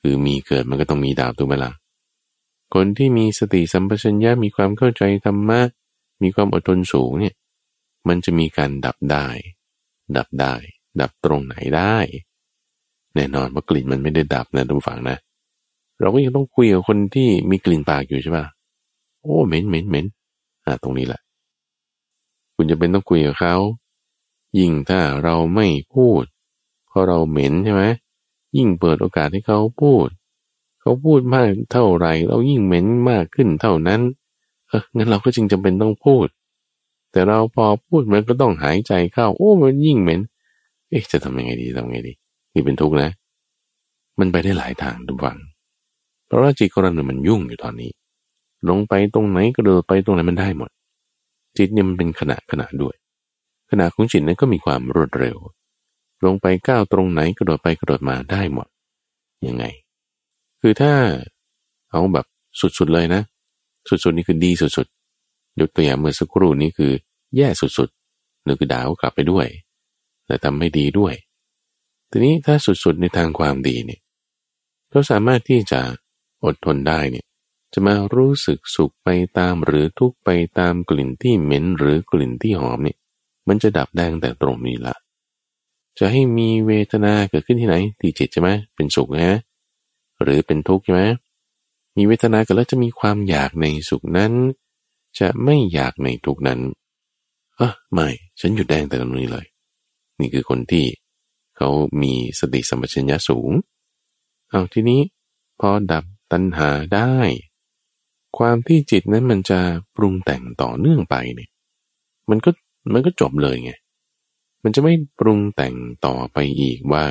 [0.00, 1.72] คือมีเกิดมันก็ต้องมีดับถูกไหมละ่ะ
[2.74, 5.60] คนที่มีสติสัมปชัญญะมีความเข้าใจธรรมะ
[6.22, 7.34] มีความอดทนสูงเนี่ย
[8.08, 9.26] มันจะมีการดับได้
[10.16, 10.54] ดับได้
[11.00, 11.96] ดับตรงไหนได้
[13.14, 15.16] แน่นอนว่ากลิ่นมันไม่ได้ดับนะทุกฝั่งนะ
[16.00, 18.46] เราก็ยังต้องคุยกับคนที่มีกลิ่นปากอยู่ใช่ปะ
[19.20, 20.06] โอ้เหม็นเหม็นเหม็น
[20.64, 21.20] อ่าตรงนี้แหละ
[22.54, 23.56] คุณจะเป็นต้องคุยกับเขา
[24.58, 26.24] ยิ่งถ้าเราไม่พูด
[26.88, 27.82] เพราะเราเหม็นใช่ไหม
[28.56, 30.08] ยิ่งเปิดโอกาสให้เขาพูด
[30.80, 34.00] เขาพูดมากเท่าไหร่ เรายิ่งเหม็นมากขึ้นเท่านั้น
[34.68, 36.26] เอองั้นเราก็จึงจำเป็นต้องพูด
[37.18, 40.20] แต่เราพอพูดมันก็ต้องหายใจเข้า โอ้มันยิ่งเหม็น
[40.88, 42.12] เอ๊ะจะทำยังไงดีทำยังไงดี
[42.54, 43.10] นี่เป็นทุกข์นะ
[44.18, 45.38] มันไปได้หลายทางทุกฝัง
[46.26, 47.90] เพราะว่าจิตของเราเนี่ยมันยุ่งอยู่ตอนนี้
[48.68, 50.70] ลงไปตรงไหนก็เดินไปตรงไหนมันได้หมด
[51.56, 52.94] จิตเนี่ยมันเป็นขณะขณะด้วย
[53.70, 55.36] ขณะของจิตนั้นก็มีความรวดเร็ว
[56.24, 58.68] ลงไปก้าวตรงไหนกระโดดไปกระโดดมาได้หมด
[59.46, 59.64] ยังไง
[60.60, 60.92] คือถ้า
[61.90, 62.26] เอาแบบ
[62.78, 63.22] สุดๆเลยนะ
[63.88, 66.92] สุดๆนี่คือดีสุดๆยกตัวอย่างเมื่อสักครู่นี้คือ
[67.36, 69.46] แย่สุดๆนึกคือดาวกลับไปด้วย
[70.26, 71.14] แต่ทำไม่ดีด้วย
[72.10, 74.00] ทีนี้ถ้าสุดๆในทางความดีเนี่ย
[74.90, 75.80] เราสามารถที่จะ
[76.44, 77.26] อดทนได้เนี่ย
[77.72, 79.08] จะมารู้สึกสุขไป
[79.38, 82.98] ตามหรือทุกไปตามกลิ่นที่เหม็นหรือกลิ่นที่หอมเนี่ย
[83.48, 84.94] มันจะดับแดงแต่ตรงนี้ละ
[85.98, 89.38] จะให้มีเวทนาเกิดขึ้นที่ไหนที่จิตใช่ไหมเป็นสุขนะ
[90.22, 91.02] หรือเป็นทุกข์ใช่ไหม
[91.96, 94.32] มีเวทนาเกิดแล้วจะมีความอยากในสุขนั้น
[95.18, 96.60] จะไม่อยากในทุกนั้น
[97.60, 98.08] อะไม่
[98.40, 99.46] ฉันหยุดแดงแต่ตรงนี้เลย
[100.20, 100.86] นี่คือคนที่
[101.56, 101.68] เขา
[102.02, 103.50] มีสติสัมปชัญญะสูง
[104.50, 105.00] เอาทีนี้
[105.60, 107.14] พอดับตัณหาได้
[108.38, 109.60] ความที่จิตนั้นมันจะ
[109.96, 111.50] ปรุงแต่งต่อเนื่องไปเนี่ย
[112.30, 112.50] มันก็
[112.92, 113.72] มันก็จบเลยไง
[114.62, 115.74] มันจะไม่ปรุงแต่ง
[116.06, 117.04] ต่อไปอีกว่า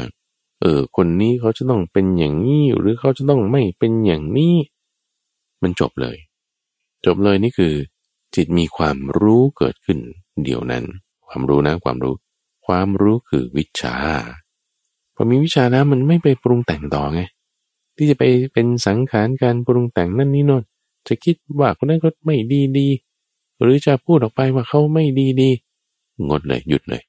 [0.61, 4.55] เออ คนนี้เขาจะต้องเป็นอย่างนี้หรือเขาจะต้องไม่เป็นอย่างนี้
[5.63, 6.17] มันจบเลย
[7.05, 7.73] จบเลยนี่คือ
[8.35, 9.99] จิตมีความรู้เกิดขึ้น
[10.43, 10.83] เดี๋ยวนั้น
[11.27, 12.15] ความรู้นะความรู้
[12.65, 13.95] ความรู้คือวิชา
[15.15, 17.21] พอมีวิชาแล้วมันไม่ไปปรุงแต่งต่อไง
[17.95, 18.23] ที่จะไป
[18.53, 20.63] เป็นสังขารการปรุงแต่งนั่นนี่นน
[21.07, 22.87] จะคิดว่าคนนั้นก็ไม่ดีดี
[23.61, 25.49] หรือจะพูดออกไปว่าเขาไม่ดีดี
[26.27, 27.03] งดเลยหยุดเลย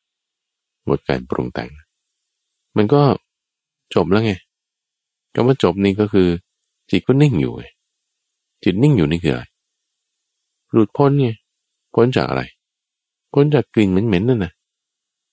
[0.87, 1.70] งดการปรุงแต่ง
[2.76, 3.03] มันก็
[3.95, 4.33] จบแล้วไง
[5.35, 6.29] คำว่าจบนี่ก็คือ
[6.91, 7.64] จิตก็นิ่งอยู่ไง
[8.64, 9.45] จิตนิ่งอยู่นี่คืออะไร
[10.72, 11.29] หลุดพ้นไง
[11.95, 12.43] พ้นจากอะไร
[13.33, 14.53] พ้นจากกลิ่นเหม็นๆนั่นนะ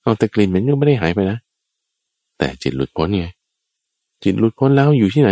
[0.02, 1.38] เอาแต่กลิ่นเหม็นก็ไม่ได้หายไปนะ
[2.38, 3.26] แต่จิตหลุดพ้นไง
[4.24, 5.32] จิตหลุดพ้นแล้วอยู่ที่ไหน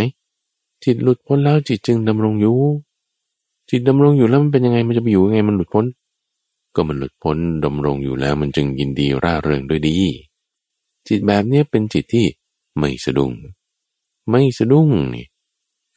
[0.84, 2.58] จิตหลุดพ้นแล้วจิตจึงดำรงอยู่
[3.70, 5.86] จิตดำรงอยู่แล้วมันเป็นยังไง มันจะไปอยู่ยังไง มันหลุดพ้น
[6.76, 9.98] ก็มันหลุดพ้นดำรงอยู่แล้วมันจึงยินดีร่าเริงด้วยดี
[11.08, 12.26] จิตแบบนี้เป็นจิตที่
[12.78, 13.32] ไม่สะดุ้ง
[14.30, 15.26] ไม่สะดุ้งนี่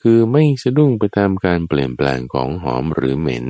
[0.03, 3.47] คือไม่สะดุ้งไปตามการเปลี่ยนแปลงของหอมหรือเหม็น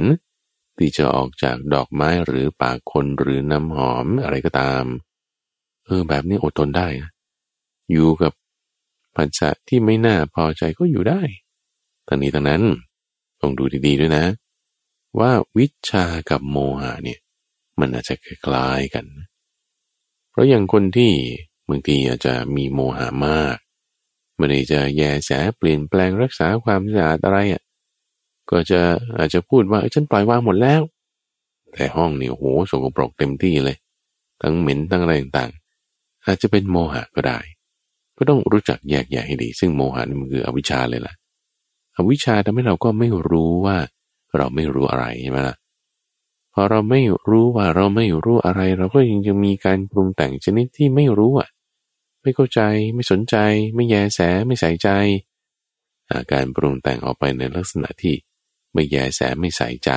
[0.78, 4.84] ที่จะออกจากดอกไม้หรือปากคนหรือน้ำหอมอะไรก็ตาม
[5.84, 7.10] เออแบบนี้อดทนได้นะ
[7.90, 8.32] อยู่กับ
[9.16, 11.22] ผัสสะที่ไม่น่าพอใจก็อยู่ได้
[12.06, 12.62] ทั้งนี้ทั้งนั้น
[13.40, 14.24] ต้องดูดีๆด้วยนะ
[15.18, 17.20] ว่าวิชากับโมหะเนี่ย
[17.80, 19.06] มันอาจจะคล้ายกัน
[20.30, 21.12] เพราะอย่างคนที่
[21.68, 23.56] บางทีอาจจะมีโมหะมาก
[24.36, 27.62] ไม่ได้จะแยแสเปลี่ยนแปลงรักษาความสะอาดอะไรอะ
[28.50, 28.80] ก็จะ
[29.18, 30.82] อาจจะพูดว่าฉันปล่อยวางหมดแล้ว
[31.72, 33.76] แต่ห้องนี่โหสกปรกเต็มที่เลย
[34.42, 37.38] ทั้งเหม็นทั้งอะไรต่างๆ อาจจะเป็นโมหะก็ได้
[38.16, 41.14] ก็ต้องรู้จักแยกแยะให้ดี ซึ่งโมหะนี่มันคืออวิชชาเลยล่ะ
[41.96, 43.76] อวิชชาทำให้เราก็ไม่รู้ว่า
[44.36, 45.56] เราไม่รู้อะไรใช่ไหมล่ะ
[46.52, 51.48] พอเราไม่รู้ว่าเราไม่รู้อะไร เราก็ยังจะมีการปรุงแต่งชนิดที่ไม่รู้อะ
[52.22, 52.60] ไม่เข้าใจ
[52.94, 53.36] ไม่สนใจ
[53.74, 54.88] ไม่แยแสไม่ใส่ใจ
[56.10, 58.14] อาการปรุงแต่งออกไปในลักษณะที่
[58.76, 59.90] ไม่แยแสไม่ใส่ใจ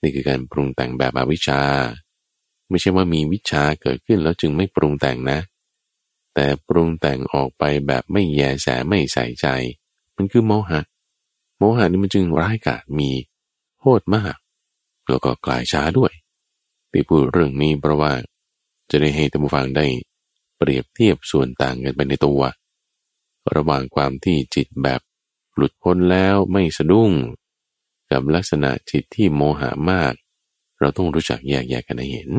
[0.00, 1.62] นี่คือการปรุงแต่งแบบอวิชชา
[2.68, 5.38] ไม่ใช่ว่ามีวิชาเกิดขึ้นแล้วจึงไม่ปรุงแต่งนะ
[6.34, 9.46] แต่ปรุงแต่งออกไปแบบไม่แยแสไม่ใส่ใจ
[10.16, 10.80] มันคือโมหะ
[11.58, 13.10] โมหะนี่มันจึงร้ายกาจมี
[13.78, 14.36] โทษมาก
[15.08, 16.12] แล้วก็กลายช้าด้วย
[16.90, 18.12] ที่พูดเรื่องนี้เพราะว่า
[18.90, 19.86] จะได้ให้ท่านผู้ฟังได้
[20.56, 22.40] เปรียบเทียบส่วนต่างกันไปในตัว
[23.54, 25.00] ระหว่างความที่จิตแบบ
[25.54, 27.10] หลุดพ้นแล้วไม่สะดุ้ง
[28.10, 30.14] กับลักษณะจิตที่โมหะมาก
[30.80, 32.30] เราต้องรู้จักแยกแยกกันให้เห็น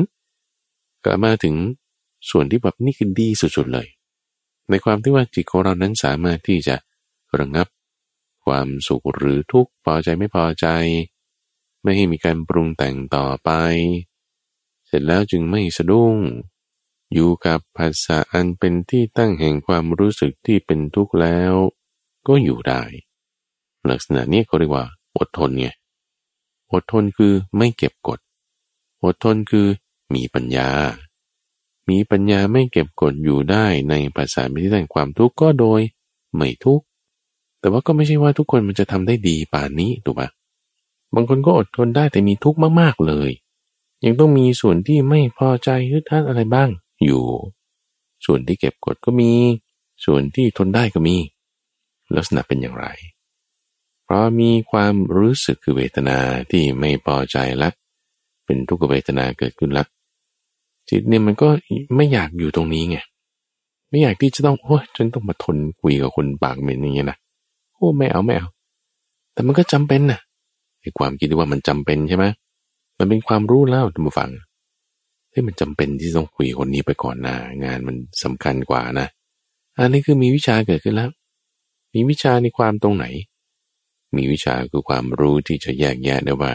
[1.04, 1.54] กลับมาถึง
[2.30, 3.88] ส่วนที่แบบนี่คือดีสุดๆเลย
[4.70, 6.76] ในความที่ว่าจิตของเรานั้นสามารถที่จะ
[7.38, 7.68] ระงับ
[8.44, 10.66] ความสุขหรือทุกข์พอใจไม่พอใจ
[11.82, 13.50] ไม่ให้มีการปรุงแต่งต่อไป
[14.86, 16.16] เสร็จแล้วจึงไม่สะดุ้ง
[17.12, 21.52] อยู่กับภาษาอันเป็นที่ตั้งแห่งความรู้สึกที่เป็นทุกข์แล้ว
[22.26, 22.82] ก็อยู่ได้
[23.90, 24.86] ลักษณะนี้เขาเรียกว่า
[25.20, 25.68] อดทนไง
[26.72, 28.18] อดทนคือไม่เก็บกด
[29.04, 29.66] อดทนคือ
[30.14, 30.68] มีปัญญา
[31.88, 35.80] มีปัญญาไม่เก็บกดอยู่ได้ในภาษาไม่ได้ความทุกข์ก็โดย
[36.36, 36.84] ไม่ทุกข์
[37.60, 40.28] แต่ว่าก็ไม่ใช่ว่าทุกคนมันจะทำได้ดีป่านนี้ถูกปะ
[41.14, 43.30] บางคนก็อดทนได้แต่มีทุกข์มากๆเลย
[44.04, 46.68] ยังต้องมีส่วนที่ไม่พอใจฮึดฮัดอะไรบ้าง
[47.04, 47.24] อยู่
[48.24, 49.32] ส่วนที่เก็บกดก็มี
[50.04, 51.16] ส่วนที่ทนได้ก็มี
[52.16, 52.86] ลักษณะเป็นอย่างไร
[54.12, 56.18] พราะมีความรู้สึกคือเวทนา
[56.50, 57.68] ที่ไม่พอใจละ
[58.44, 59.84] เป็นทุกขเวทนาเกิดขึ้นละ
[60.88, 61.48] จิตเนี่ยมันก็
[61.96, 62.98] ไม่อยากอยู่ตรงนี้ไง
[63.90, 67.18] ไม่อยากที่จะต้องโอ้ยฉันต้องมาทนคุยกับคนปากเหม็นอย่างเงี้ยนะ
[67.74, 68.48] โอ้ไม่เอาไม่เอา
[69.32, 70.20] แต่มันก็จำเป็นนะ
[70.80, 72.24] ไอ้ความคิดที่ว่ามันจำเป็นใช่ไหม
[72.98, 74.30] มันเป็นความรู้แล้วท่านผู้ฟัง
[75.30, 77.34] เฮ้มันจำเป็นที่ต้องคุยคนนี้ไปก่อนนะ
[77.64, 79.06] งานมันสำคัญกว่านะ
[79.78, 81.10] อันนี้คือมีวิชาเกิดขึ้นแล้ว
[81.94, 83.06] มีวิชาในความตรงไหน
[84.16, 86.52] มีวิชาคือความรู้ที่จะแยกแยะได้ว่า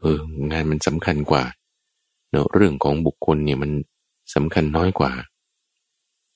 [0.00, 0.18] เออ
[0.50, 1.44] งานมันสำคัญกว่า
[2.30, 3.70] เนอะเรื่องของบุคคลเนี่ยมัน
[4.34, 5.12] สำคัญน้อยกว่า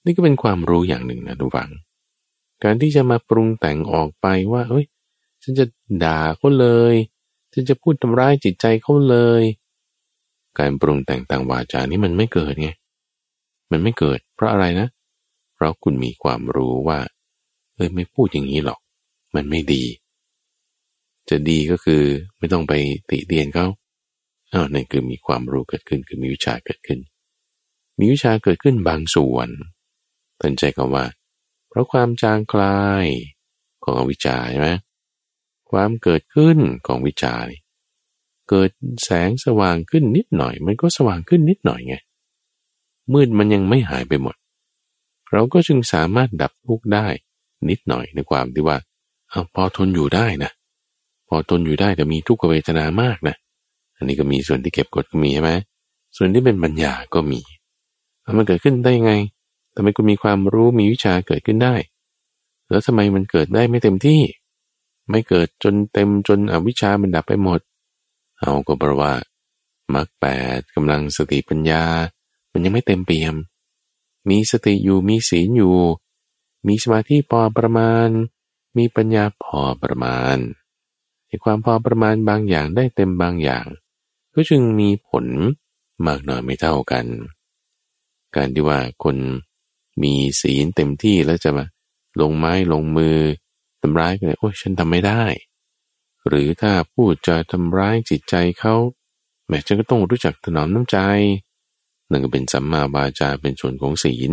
[0.05, 1.71] นี่ก็เป็นความรู้อย่างหนึ่งนะทุกฝัง
[2.65, 4.85] การที่จะมาปรุงแต่งออกไปว่า เอ้ย
[5.43, 5.65] ฉันจะ
[6.05, 6.95] ด่าเขาเลย
[7.53, 9.43] ฉันจะพูดทำร้ายจิตใจเขาเลย
[10.59, 12.71] การปรุงแต่งต่างวาจานี่มันไม่เกิดไง
[13.71, 14.89] มันไม่เกิด เพราะอะไรนะ
[15.55, 16.99] เพราะคุณมีความรู้ว่า
[17.75, 18.81] เอ้ยไม่พูดอย่างนี้หรอก
[19.35, 19.85] มันไม่ดี
[21.31, 22.03] จะดีก็คือ
[22.39, 22.73] ไม่ต้องไป
[23.11, 23.67] ติเตียนเขา
[24.53, 27.01] อ้าวนั่นคือมีความรู้เกิดขึ้นคือมีวิชาเกิดขึ้น
[27.99, 29.49] มีวิชาเกิดขึ้นบางส่วน
[30.41, 31.05] ตั้งใจคำว่า
[31.69, 33.07] เพราะความจางคลาย
[33.85, 34.71] ของอวิชชาใช่ไหม
[35.71, 37.35] ความเกิดขึ้นของวิชา
[38.49, 38.71] เกิด
[39.05, 41.97] แสงสว่างขึ้นนิดหน่อย มันก็สว่างขึ้นนิดหน่อยไง
[43.13, 44.37] มืดมันยังไม่หายไปหมด
[45.33, 47.07] เราก็จึงสามารถดับทุกข์ได้
[47.69, 48.79] นิดหน่อยในความที่ว่า
[49.31, 50.51] เอาพอทนอยู่ได้นะ
[51.29, 53.37] พอทนอยู่ได้แต่มีทุกขเวทนามากนะ
[53.97, 55.53] อันนี้ก็มีส่วนที่เก็บกดก็มีใช่ไหม
[56.17, 57.41] ส่วนที่เป็นปัญญาก็มี
[58.37, 59.13] มันเกิดขึ้นได้ยังไง
[59.75, 61.75] ทำไมคุณมีความรู้มีวิชาเกิดขึ้นได้
[62.69, 64.21] แล้วทำไมมันเกิดได้ไม่เต็มที่
[65.11, 67.61] ไม่เกิดจนเต็มจนอวิชามันดับไปหมด
[68.39, 69.13] เอาก็เพราะว่า
[69.95, 70.27] มรรคแป
[70.59, 71.85] ดกำลังสติปัญญา
[72.53, 73.35] มันยังไม่เต็มเปี่ยม
[74.29, 75.77] มีสติอยู่มีศีลอยู่
[76.67, 78.09] มีสมาธิพอประมาณ
[78.77, 80.37] มีปัญญาพอประมาณ
[81.45, 83.65] ความพอประมาณบางอย่างได้เต็มบางอย่าง
[84.35, 85.27] ก็จึงมีผล
[86.07, 87.07] มากน้อยไม่เท่ากัน
[88.37, 89.17] การที่ว่าคน
[90.03, 91.65] มีศีลเต็มที่แล้วจะมา
[92.21, 93.17] ลงไม้ลงมือ
[93.81, 95.23] ทำร้ายกันโอ้ยฉันทำไม่ได้
[96.29, 98.75] หรือถ้าพูดจะทำร้ายจิตใจเขา
[99.49, 100.99] แม้ฉันก็ต้องรู้จักถนอมน้ำใจ
[102.11, 104.31] นั่นก็เป็นสัมมาบาจาเป็นส่วนของศีล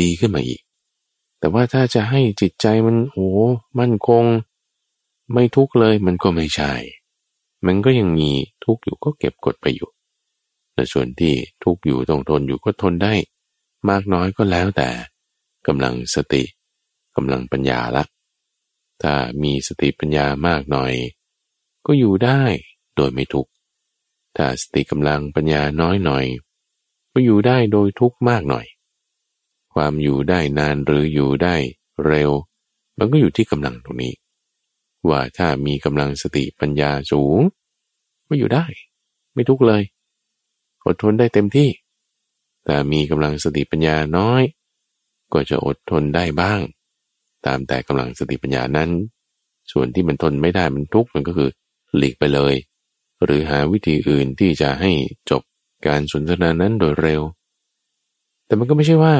[0.00, 0.60] ดีขึ้นมาอีก
[1.38, 3.30] แต่ว่าถ้าจะให้จิตใจมันโอ้
[3.78, 4.24] มั่นคง
[5.32, 6.72] ไม่ทุกข์เลยมันก็ไม่ใช่
[7.66, 8.30] มันก็ยังมี
[8.64, 9.90] ทุกข์อยู่ก็เก็บกดไปอยู่
[10.74, 13.14] แต่ส่วนที่ทุกข์อยู่ต้องทนอยู่ก็ทนได้
[13.88, 14.88] มากน้อยก็แล้วแต่
[15.66, 16.42] กำลังสติ
[17.16, 18.04] กำลังปัญญาละ
[19.02, 20.92] ถ้ามีสติปัญญามากหน่อย
[21.86, 22.42] ก็อยู่ได้
[22.96, 23.50] โดยไม่ทุกข์
[24.36, 26.24] ถ้าสติกำลังปัญญาน้อยหน่อย
[27.12, 28.66] ก็อยู่ได้โดยทุกข์มากหน่อย
[29.74, 31.54] ความอยู่ได้นานหรืออยู่ได้
[32.06, 32.30] เร็ว
[32.98, 34.12] มันก็อยู่ที่กำลังตรงนี้
[35.08, 37.40] ว่าถ้ามีกำลังสติปัญญาสูง
[38.28, 38.64] ก็อยู่ได้
[39.34, 39.82] ไม่ทุกเลย
[40.86, 41.68] อดทนได้เต็มที่
[42.64, 44.42] แต่มีกำลังสติปัญญาน้อย
[45.32, 46.60] ก็จะอดทนได้บ้าง
[47.46, 48.90] ตามแต่กำลังสติปัญญานั้น
[49.72, 51.50] ส่วนที่มันทนไม่ได้มันทุกข์มันก็คือ
[51.96, 52.54] หลีกไปเลย
[53.24, 54.92] หรือหาวิธีอื่นที่จะให้
[55.30, 55.42] จบ
[55.86, 57.22] การสนทนานั้นโดยเร็ว
[58.46, 59.14] แต่มันก็ไม่ใช่ว่า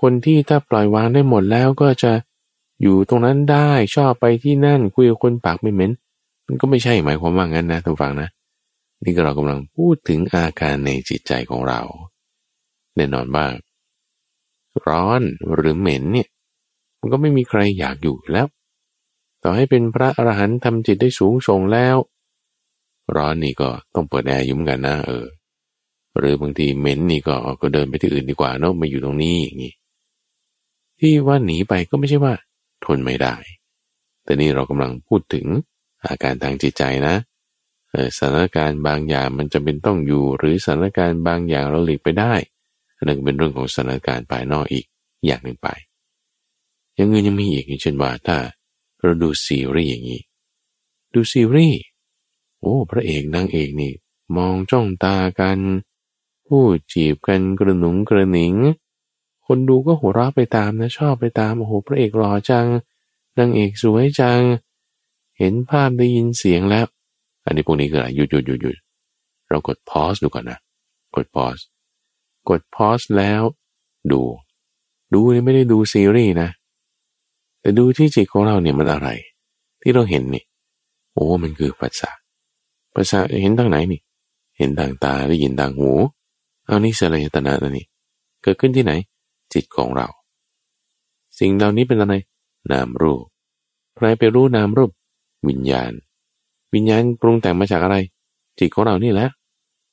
[0.00, 2.12] คนที่ถ้าปล่อยวางได้หมดแล้วก็จะ
[2.82, 5.90] อยู่ตรงนั้นได้ชอบไปที่นั่นคุยกับคนปากไม่เหม็น
[6.46, 8.28] มันก็ไม่ใช่หมายความว่างั้นนะท่านฟังนะ
[9.04, 11.80] นี่ก็เรากำลังพูดถึงอาการในจิตใจของเรา
[12.96, 13.46] แน่นอนว่า
[14.86, 15.22] ร้อน
[15.54, 16.28] หรือเหม็นเนี่ย
[17.00, 18.46] มันก็ไม่มีใครอยากอยู่แล้ว
[19.42, 21.96] ต่อให้เป็นพระอรหันต์ทำจิตได้สูงส่งแล้ว
[23.16, 25.26] ร้อนนี่ก็ต้องเปิดแอร์ยุ่มกันนะเออ
[26.18, 29.72] หรือบางทีเหม็นนี่ก็ก็เดินไปที่อื่นดีกว่าเนาะมาอยู่ตรงนี้อย่างนี้
[30.98, 32.34] ที่ว่าหนีไปก็ไม่ใช่ว่า
[32.84, 33.36] ทนไม่ได้
[34.24, 35.46] แต่นี่เรากำลังพูดถึง
[36.06, 37.16] อาการทางจิตใจนะ
[38.16, 42.34] สถานการณ์บางอย่างมันจะเป็นต้องอยู่ หรือสถานการณ์บางอย่างเราหลีกไปได้
[43.02, 44.86] นนั้นเป็นเรื่องของสถานการณ์ภายนอกอีก
[45.26, 45.68] อย่างหนึ่งไป
[46.98, 48.38] ยังเงินยังมีอีกอย่างเช่นว่าถ้า
[49.00, 50.22] เราดูซีรีส์อย่างนี้
[51.14, 51.80] ดูซีรีส์
[52.60, 53.92] โอ้พระเอกนางเอกนี่
[54.36, 55.58] มองจ้องตากัน
[56.46, 58.54] พูดจีบกันกระหนุงกระหนิง
[59.50, 62.66] คนดูก็หัวเราะไปตามนะชอบไปตามโอ้โหพระเอกหล่อจัง
[63.38, 64.40] นางเอกสวยจัง
[65.38, 66.86] เห็นภาพได้ยินเสียงแล้ว
[67.44, 68.76] อันนี้พวกนี้คืออะไรหยุดหยุดหยุดหยุด
[69.48, 70.58] เรากดพอสดูก่อนนะ
[71.16, 71.58] กดพอส
[72.48, 73.42] กดพอสแล้ว
[74.12, 74.20] ดู
[75.12, 76.48] ดูนี่ไม่ได้ดูซีรีส์นะ
[77.60, 79.08] แต่ดูที่จิตของเราเนี่ยมันอะไร
[79.82, 80.44] ที่เราเห็นนี่
[81.12, 82.10] โอ้มันคือภาษา
[82.94, 84.00] ภาษาเห็นทางไหนนี่
[84.58, 85.90] เห็นทางตาได้ยินทางหู
[86.66, 87.86] เอานี่สลายตนะนี่
[88.42, 88.92] เกิดขึ้นที่ไหน
[89.52, 90.08] จิตของเรา
[91.38, 92.14] สิ่งเหล่านี้เป็นอะไร
[92.70, 93.22] นามรูป
[93.96, 94.90] ใครไปรู้นามรูป
[95.48, 95.92] วิญญาณ
[96.74, 97.96] วิญญาณปรุงแต่งมาจากอะไร
[98.58, 99.28] จิตของเรานี่แหละ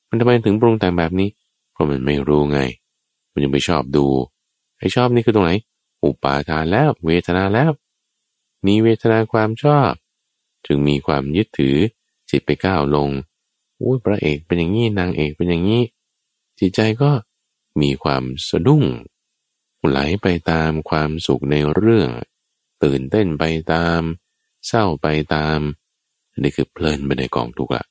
[0.08, 1.28] มันทำไมถึงปรุงแต่งแบบนี้
[1.72, 2.60] เพราะมันไม่รู้ไง
[3.32, 4.06] มันยังไม่ชอบดู
[4.78, 5.52] ไอ้ชอบนี่คือตรงไหน
[6.02, 7.70] อุปาทานแล้ว เวทนาแล้ว
[8.66, 9.92] มีเวทนาความชอบ
[10.66, 11.76] จึงมีความยึดถือ
[12.30, 13.08] จิตไปก้าวลง
[13.80, 15.82] อุ้ยพระเอกเป็นอย่างนี้นางเอกเป็นอย่างนี้
[16.58, 17.10] จิตใจก็
[17.80, 18.82] มีความสะดุ้ง
[19.88, 22.10] ไหลไปตามความสุขในเรื่อง
[22.84, 24.00] ตื่นเต้นไปตาม
[24.66, 25.58] เศร้าไปตาม
[26.42, 27.84] นี่คือเพลินไปในกองทุกข์ละ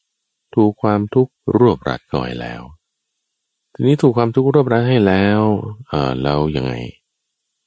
[0.55, 2.61] ถูกความทุกข์รวบรัดก่อยแล้ว
[3.73, 5.41] ทีนี้ถูกความทุกข์รวบรัดให้แล้ว
[5.89, 6.73] เออแล้วยังไง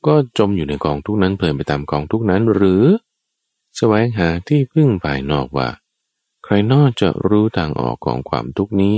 [0.06, 2.84] ก็จมอยู่ในกองทุกนั้นเพลินไปตามกองทุกนั้นหรือ
[3.76, 5.68] แสวงหาที่พึ่งภายนอกว่า
[6.44, 8.94] ใครนอกจะรู้ทางออกของความทุกนี้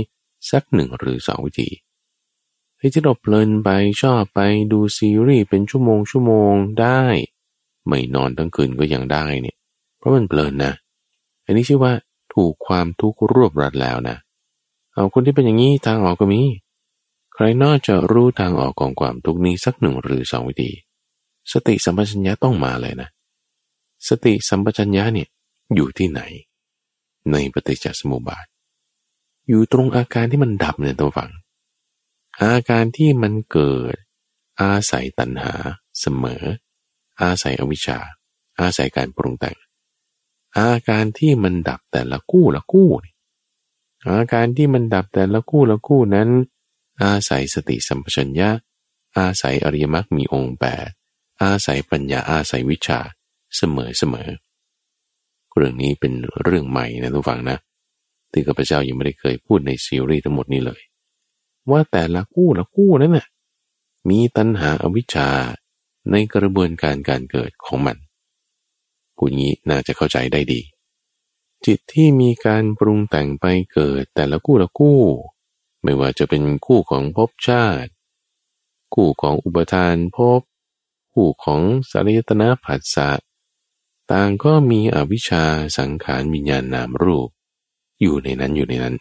[0.51, 1.69] สักหนึ่งหรือสองวิธี
[2.93, 3.69] ที่เราเพลินไป
[4.01, 4.39] ชอบไป
[4.71, 7.01] ดูซีรีส์เป็นชั่วโมงชั่วโมงได้
[7.87, 9.57] ไม่นอนทั้งคืนก็ยังได้เนี่ย
[9.97, 10.73] เพราะมันเพลินนะ
[11.45, 11.93] อันนี้ชื่อว่า
[12.33, 14.17] ถูกความทุกข์รวบรัดแล้วนะ
[14.93, 16.41] เอาคนที่เป็นอย่างนี้ทางออกก็มี
[17.33, 20.71] ใครนอกจะรู้ทางออกของความทุกข์นี้สักหนึ่งหรือสองวิธี
[21.51, 23.09] สติสัมปชัญญะต้องมาเลยนะ
[24.07, 25.27] สติสัมปชัญญะเนี่ย
[25.75, 26.21] อยู่ที่ไหน
[27.31, 28.45] ในปฏิจจสมุปบาท
[29.47, 31.31] อยู่ตรงอาการที่มันดับเนี่ยตัวฝัง
[32.43, 33.95] อาการที่มันเกิด
[34.61, 35.53] อาศัยตัณหา
[35.99, 36.43] เสมอ
[37.21, 37.99] อาศัยอวิชชา
[38.59, 39.57] อาศัยการปรุงแต่ง
[40.57, 42.89] อาการที่มันดับแต่ละคู่ละคู่
[44.07, 46.29] อาการที่มันดับแต่ละคู่ละคู่นั้น
[47.03, 48.49] อาศัยสติสัมปชัญญะ
[49.17, 50.87] อาศัยอริยมรรคมีองค์แปด
[51.43, 52.99] อาศัยปัญญาอาศัยวิชา
[53.57, 54.29] เสมอเสมอ
[55.55, 56.13] เรื่องนี้เป็น
[56.43, 57.57] เรื่องใหม่นะทุกฝังนะ
[58.31, 60.81] ที่ข้าพเจ้ายังไม่ได้เคยพูดในซีรีส์ทั้งหมดนี้เลย
[61.69, 63.27] ว่าแต่ละคู่ละคู่นั้นน่ะ
[64.09, 65.29] มีตัณหาอวิชชา
[66.11, 67.97] ในกระบวนการการเกิดของมัน
[69.15, 70.61] พูดงี้น่าจะเข้าใจได้ดี
[71.65, 74.99] จิตที่มีการปรุงแต่งไปเกิดแต่ละคู่ละคู่
[75.83, 77.91] ไม่ว่าจะเป็นคู่ของภพชาติ
[78.93, 80.41] คู่ของอุปทานภพ
[81.13, 83.09] คู่ของสารยตนาผัสสะ
[84.11, 85.43] ต่างก็มีอวิชชา
[85.77, 87.29] สังขารวิญญาณนามรูป
[88.01, 88.95] อยู่ในนั้นอยู่ในนั้น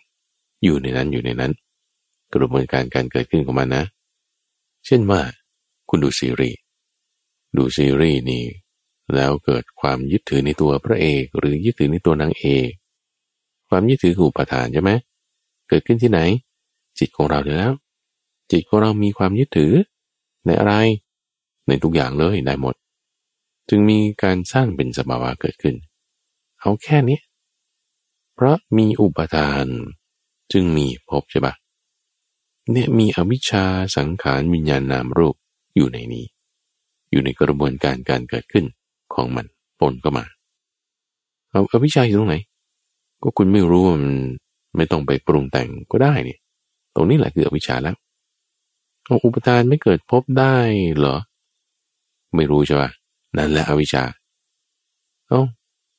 [0.64, 1.52] อยู่ในนั้นอยู่ในนั้น
[2.34, 3.84] กระบวนการการเกิดขึ้นของมันนะ
[4.86, 5.20] เช่นว่า
[5.88, 6.58] คุณดูซีรีส์
[7.56, 8.44] ดูซีรีส์นี่
[9.14, 12.68] แล้วเกิดความยึดถือในตัวพระเอก หรือยึดถือในตัวนางเอก
[13.68, 14.90] ความยึดถือออุปทานใช่ไหม
[15.68, 16.20] เกิดขึ้นที่ไหน
[16.98, 17.70] จิตของเราแล้ว
[18.50, 19.72] จิตของเรามีความยึดถือ
[20.46, 20.74] ในอะไร
[21.68, 22.74] ในทุกอย่างเลยได้หมด
[23.68, 25.74] จึงมีการสร้างเป็นสภาวะเกิดขึ้น
[26.60, 27.18] เอาแค่นี้
[28.34, 29.66] เพราะมีอุปทาน
[30.52, 31.54] จึงมีภพใช่ปะ
[32.72, 33.64] เนี่ยมีอวิชชา
[33.96, 35.36] สังขารวิญญาณนามรูป
[35.76, 36.26] อยู่ในนี้
[37.10, 38.64] อยู่ในกระบวนการการเกิดขึ้น
[39.14, 39.46] ของมัน
[39.80, 40.24] ปนเข้ามา
[41.50, 42.36] เอาอวิชชาอยู่ตรงไหน
[43.22, 44.04] ก็คุณไม่รู้มัน
[44.76, 46.38] ไม่ต้องไปปรุงแต่งก็ได้เนี่ย
[46.94, 47.96] ตรงนี้แหละคืออวิชชาแล้ว
[49.06, 50.56] เอาอุปทานไม่เกิดพบได้
[50.96, 51.16] เหรอ
[52.36, 52.90] ไม่รู้ใช่ปะ
[53.36, 54.04] นั่นแหละอวิชชา
[55.28, 55.42] เอ้า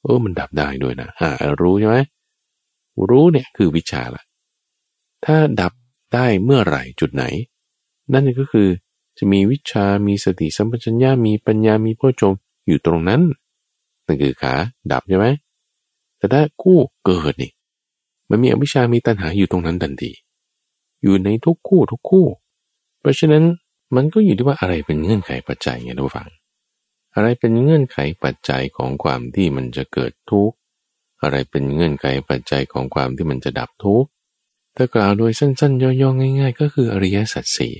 [0.01, 1.29] เออมันดับได้ด้วยนะอ่า
[1.61, 1.97] รู้ใช่ไหม
[3.09, 4.23] รู้เนี่ยคือวิชาละ
[5.25, 5.73] ถ้าดับ
[6.13, 7.23] ได้เมื่อไหร่จุดไหน
[8.13, 8.69] นั่นก็คือ
[9.17, 12.33] จะมีวิชา มีสติสัมปชัญญะ มีปัญญา มีพ่อจง
[12.67, 13.21] อยู่ตรงนั้น
[14.05, 14.53] นั่นคือขา
[14.91, 15.27] ดับใช่ไหม
[16.17, 17.51] แต่ถ้าคู่เกิดนี่
[18.29, 20.11] มันมีอวิชามีตัณหาอยู่ตรงนั้นทันที
[21.01, 22.25] อยู่ในทุกคู่ทุกคู่
[22.99, 23.43] เพราะฉะนั้น
[23.95, 26.29] มันก็อยู่ที่ว่าอะไรเป็นเงื่อนไขปัจจัยไงทุกฝัง
[27.15, 30.55] อะไรเป็นเงื่อนไขปัจจัยของความที่มันจะเกิดทุกข์
[31.21, 34.09] อะไรเป็นเงื่อนไขปัจจัยของความที่มันจะดับทุกข์
[34.75, 37.73] ถ้ากล่าวโดยสั้นๆ ย่อๆง่ายๆ ก็คืออริยสัจสี่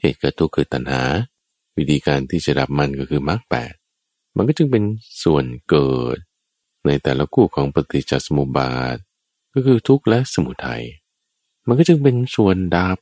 [0.00, 1.02] เหตุเกิดทุกข์คือตัณหา
[1.76, 3.72] วิธีการที่จะดับมันก็คือมรรคแปด
[4.36, 4.84] มันก็จึงเป็น
[5.22, 6.16] ส่วนเกิด
[6.86, 8.96] ในแต่ละคู่ของปฏิจจสมุปบาท
[9.54, 10.84] ก็คือทุกข์และสมุทัย
[11.66, 12.98] มันก็จึงเป็นส่วนดับ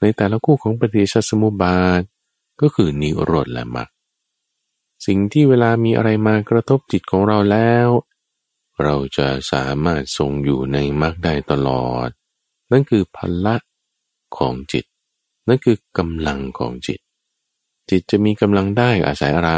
[0.00, 2.02] ในแต่ละคู่ของปฏิจจสมุปบาท
[2.60, 3.88] ก็คือนิโรธและมรรค
[5.06, 7.88] สิ่งที่เวลามีอะไรมากระทบจิตของเราแล้ว
[8.82, 12.08] เราจะสามารถทรงอยู่ในมรรคได้ตลอด
[12.72, 13.56] นั่นคือพละ
[14.36, 14.84] ของจิต
[15.48, 17.00] นั่นคือกำลังของจิต
[17.90, 19.52] จิตจะมีกำลังได้อาศัยอะไร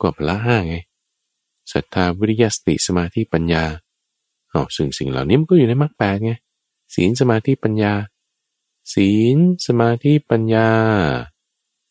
[0.00, 0.76] ก็พละห้าไง
[1.72, 3.64] ศรัทธาวิริยสติสมาธิปัญญา
[4.52, 6.32] อ๋อซึ่งสิ่งเหล่านี้มันก็อยู่ในมรรคแปดไง
[6.94, 7.92] ศีลสมาธิปัญญา
[8.94, 10.68] ศีลสมาธิปัญญา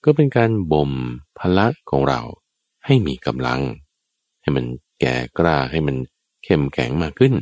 [0.03, 0.91] ก็เป็นการบ่ม
[1.38, 2.21] พละของเรา
[2.86, 3.61] ให้มีกำลัง
[4.41, 4.65] ให้มัน
[4.99, 5.95] แก่กล้าให้มัน
[6.43, 7.34] เข้มแข็งมากขึ้น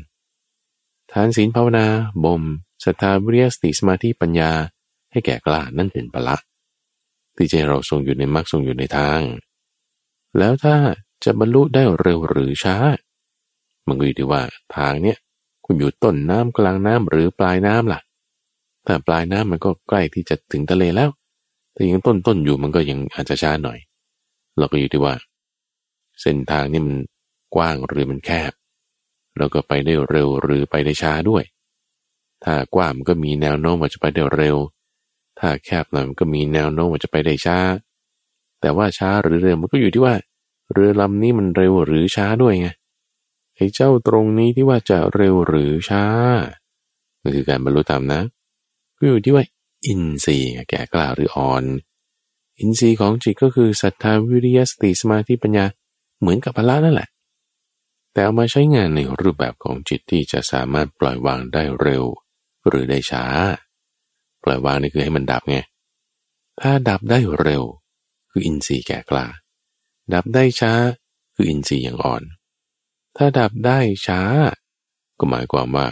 [1.12, 1.86] ทานศีลภาวนา
[2.26, 2.44] บ่ม
[2.86, 4.52] ศรัทธาวิริยสติสมาธิปัญญา
[5.12, 6.36] ให้แก่กล้านั่นเป็นพละ
[7.36, 9.22] ที่จะเราทรงอยู่ในมรรคทรงอยู่ในทาง
[10.38, 10.76] แล้วถ้า
[11.24, 12.78] จะบรรลุได้เร็วหรือช้า
[13.88, 14.42] มันก็อยู่ที่ว่า
[14.76, 15.18] ทางเนี้ย
[15.66, 18.00] คุณอยู่ต้นน้ำกลางน้ำหรือปลายน้ำล่ะ
[18.86, 21.10] ถ้าปลายน้ำมันก็ใกล้ที่จะถึงทะเลแล้ว
[21.74, 23.80] แต่ยังต้นต้นอยู่มันก็ยังอาจจะช้าหน่อย
[24.58, 25.14] เราก็อยู่ที่ว่า
[26.22, 26.98] เส้นทางนี่มัน
[27.56, 28.52] กว้างหรือมันแคบ
[29.38, 31.44] เราก็ไปได้เร็วหรือไปได้ช้าด้วย
[32.46, 34.58] ถ้ากว้างมันก็มีแนวโน้มว่าจะไปได้เร็ว
[35.40, 37.60] ถ้าแคบหน่อยมันก็มีแนวโน้มว่าจะไปได้ช้า
[38.62, 40.16] แต่ว่าช้าหรือเร็วมันก็อยู่ที่ว่า
[40.72, 42.68] เรือลำนี้มันเร็วหรือช้าด้วยไง
[43.56, 46.04] ไอ้เจ้าตรงนี้ที่ว่าจะเร็วหรือช้า
[47.22, 48.22] นั่นคือการบรรลุธรรมนะ
[48.98, 49.44] ก็อยู่ที่ว่า
[49.86, 51.64] อินทรีย์แก่กล้าหรืออ่อน
[52.60, 55.66] อินทรีย์ของจิตก็คือศรัทธาวิริยสติสมาธิปัญญา
[56.20, 57.10] เหมือนกับพละนั่นแหละ
[58.12, 62.04] แต่เอามาใช้งานในรูปแบบของจิตที่จะสามารถปล่อยวางได้เร็ว
[62.68, 63.26] หรือได้ช้า
[64.44, 65.58] ปล่อยวางนี่คือให้มันดับไง
[66.62, 67.64] ถ้าดับได้เร็ว
[68.32, 69.26] คืออินทรีย์แก่กล้า
[70.14, 70.74] ดับได้ช้า
[71.36, 72.24] คืออินทรีย์อย่างอ่อน
[73.18, 74.22] ถ้าดับได้ช้า
[75.20, 75.88] ก็หมายความว่า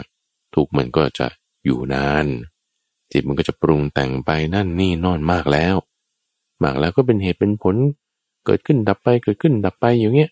[0.54, 1.26] ทุกมันก็จะ
[1.64, 2.26] อยู่นาน
[3.12, 5.76] จิตมันก็จะปรุงแต่งไปนั่นนี่นอนมากแล้ว
[6.62, 7.76] มากแล้วก็เป็นเหตุเป็นผล
[8.46, 10.30] เกิดขึ้นดับไปเกิดขึ้นดับไปอย่างเงี้ย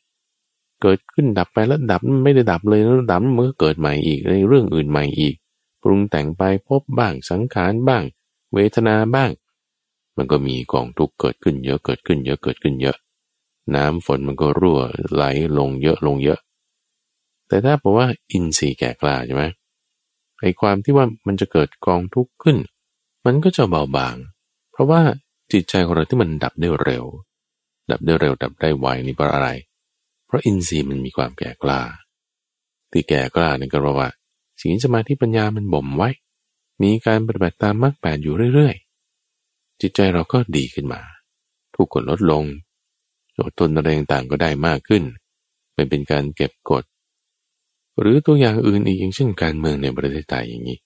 [0.83, 5.35] เกิดขึ้นดับไปแล้วดับไม่ได้ดับเลยแล้วดับมันก็เกิดใหม่อีกในเรื่องอื่นใหม่อีก
[5.83, 8.05] ปรุงแต่งไปพบบ้างสังขารบ้าง
[8.55, 9.31] เวทนาบ้าง
[10.17, 12.97] มันก็มีกองทุกข์เกิดขึ้นเยอะเกิดขึ้นเยอะเกิดขึ้นเยอะ
[13.75, 14.81] น้ำฝนมันก็รั่ว
[15.13, 15.25] ไหล
[15.59, 16.41] ลงเยอะลงเยอะ
[17.49, 19.45] แต่ถ้าบอกว่าอินทรีย์แก่กล้าใช่ไหม
[20.41, 22.57] ไอ้ความที่ว่ามันจะเกิดกองทุกข์ขึ้น
[23.27, 24.17] มันก็จะเบาบาง
[24.73, 25.01] เพราะว่า
[25.53, 27.05] จิตใจของเราที่มันดับได้เร็ว
[27.91, 29.49] ดับได้เร็วดับได้ไวนี่เพราะอะไร
[30.27, 31.81] เพราะอินทรีย์มันมีความแก่กล้า
[32.91, 34.09] ที่แก่กล้านี่ก็เพราะว่า
[34.63, 36.11] ศีลสมาธิปัญญามันบ่มไว้
[36.83, 41.01] มีการปฏิบัติตามมรรคแปดอยู่เรื่อยๆ จิตใจเราก็ดีขึ้นมา
[41.75, 42.45] ทุกข์กดลดลง
[43.45, 45.03] อดทนอะไรต่างก็ได้มากขึ้น
[45.75, 46.85] ไม่เป็นการเก็บกด
[48.01, 50.79] หรือตัวอย่างอื่นอีกอย่างเช่นการเมืองในประเทศไทยอย่างนี้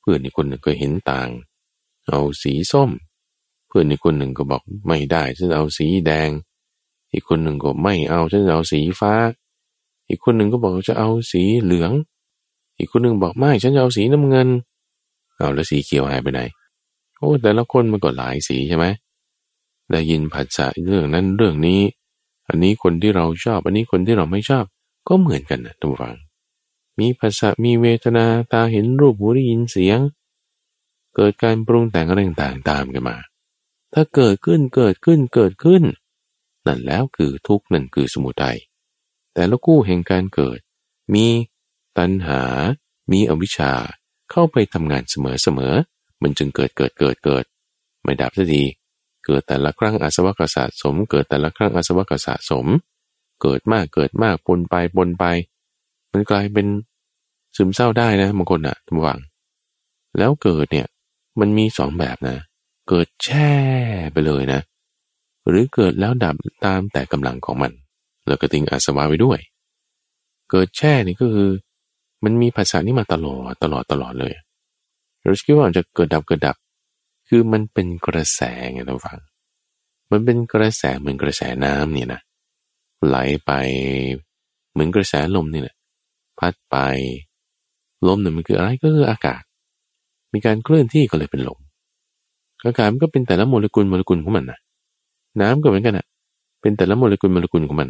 [0.00, 1.28] เพื่อนอีกคนหนึ่งก็เห็นต่าง
[2.08, 2.90] เอาสีส้ม
[3.68, 6.30] เพื่อนอีกคนหนึ่งก็บอกไม่ได้ฉันเอาสีแดง
[7.12, 9.14] อีกคนหนึ่งก็ไม่เอาฉันเอาสีฟ้า
[10.08, 11.92] อีกคนหนึ่งก็บอกจะเอาสีเหลือง
[12.78, 14.48] อีกคนหนึ่งบอกไม่ฉันจะเอาสีน้ำเงิน
[15.36, 16.40] เอาแล้วสีเขียวหายไปไหน
[17.18, 18.86] โอ้แต่ละคนมันก็หลายสีใช่ไหม
[19.90, 21.80] ได้ยินผัสสะเรื่องนั้นเรื่องนี้
[22.48, 24.64] อันนี้คนที่เราชอบ อันนี้คนที่เราไม่ชอบ
[25.08, 26.16] ก็เหมือนกันนะทุกฝัง
[26.98, 29.98] มีภาษามีเวทนาตาเห็นรูปหูได้ยินเสียง
[31.16, 33.16] เกิดการปรุงแต่งอะไรต่างๆตามกันมา
[33.94, 35.82] ถ้าเกิดขึ้นเกิดขึ้นเกิดขึ้น
[36.66, 38.58] นั่นแล้วคือทุกข์นั่นคือสมุทัย
[39.34, 40.58] แต่ละกู้แห่งการเกิด
[41.14, 41.26] มี
[41.98, 42.42] ตัณหา
[43.12, 43.72] มีอวิชชา
[44.30, 45.74] เข้าไปทำงานเสมอเสมอ
[46.22, 47.44] มันจึงเกิดเกิดเกิดเกิด
[48.02, 48.62] ไม่ดับสักที
[49.26, 52.66] เกิดแต่ละครั้งอาสวะกสะสม เกิดแต่ละครั้งอาสวะกสะสม
[53.42, 55.24] เกิดมากเกิดมากปนไปปนไป
[56.12, 56.66] มันกลายเป็น
[57.56, 59.18] ซึมเศร้าได้นะบางคนอะทุกวัง
[60.18, 60.86] แล้วเกิดเนี่ย
[61.40, 62.36] มันมีสองแบบนะ
[62.88, 63.50] เกิดแช่
[64.12, 64.60] ไปเลยนะ
[65.48, 67.72] หรือเกิดแล้วดับตามแต่กำลังของมัน
[68.26, 69.38] แล้วก็ทิ้งอาสวะไว้ด้วย
[70.50, 71.50] เกิดแช่นี่ก็คือ
[72.24, 74.32] มันมีภาษานี้มาตลอดตลอดตลอดเลย
[75.20, 76.56] เราคิดว่าจะเกิดดับเกิดดับ
[77.28, 78.40] คือมันเป็นกระแส
[78.72, 79.18] ไงท่านฟัง
[80.10, 82.20] มันเป็นกระแสเหมือนกระแสน้ำเนี่ยนะ
[83.06, 83.16] ไหล
[83.46, 83.52] ไป
[84.72, 85.76] เหมือนกระแสลมนี่แหละ
[86.38, 86.76] พัดไป
[88.08, 89.42] ลมเนี่ยมันคืออะไรก็คืออากาศ
[90.32, 91.58] มีการเคลื่อนที่ก็เลยเป็นลม
[92.66, 94.58] อากาศมันก็เป็นแต่ละโมเลกุลโมเลกุลของมันนะ
[95.40, 96.06] น้ำก็เหมือนกันอะ
[96.60, 97.88] เป็นแต่ละโมเลกุลโมเลกุลของมัน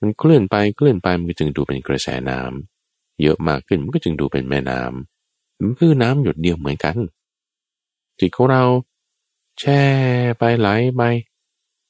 [0.00, 2.73] มันเคลื่อนไปเคลื่อนไปมันก็จึงดูเป็นกระแสน้ำ
[3.22, 6.96] เยอะมากขึ้นมันก็จึงดูเป็นแม่น้ำมันคือน้ำหยดเดียวเหมือนกัน
[8.20, 8.62] จิตของเรา
[9.60, 9.82] แช่
[10.38, 11.02] ไปไหลไป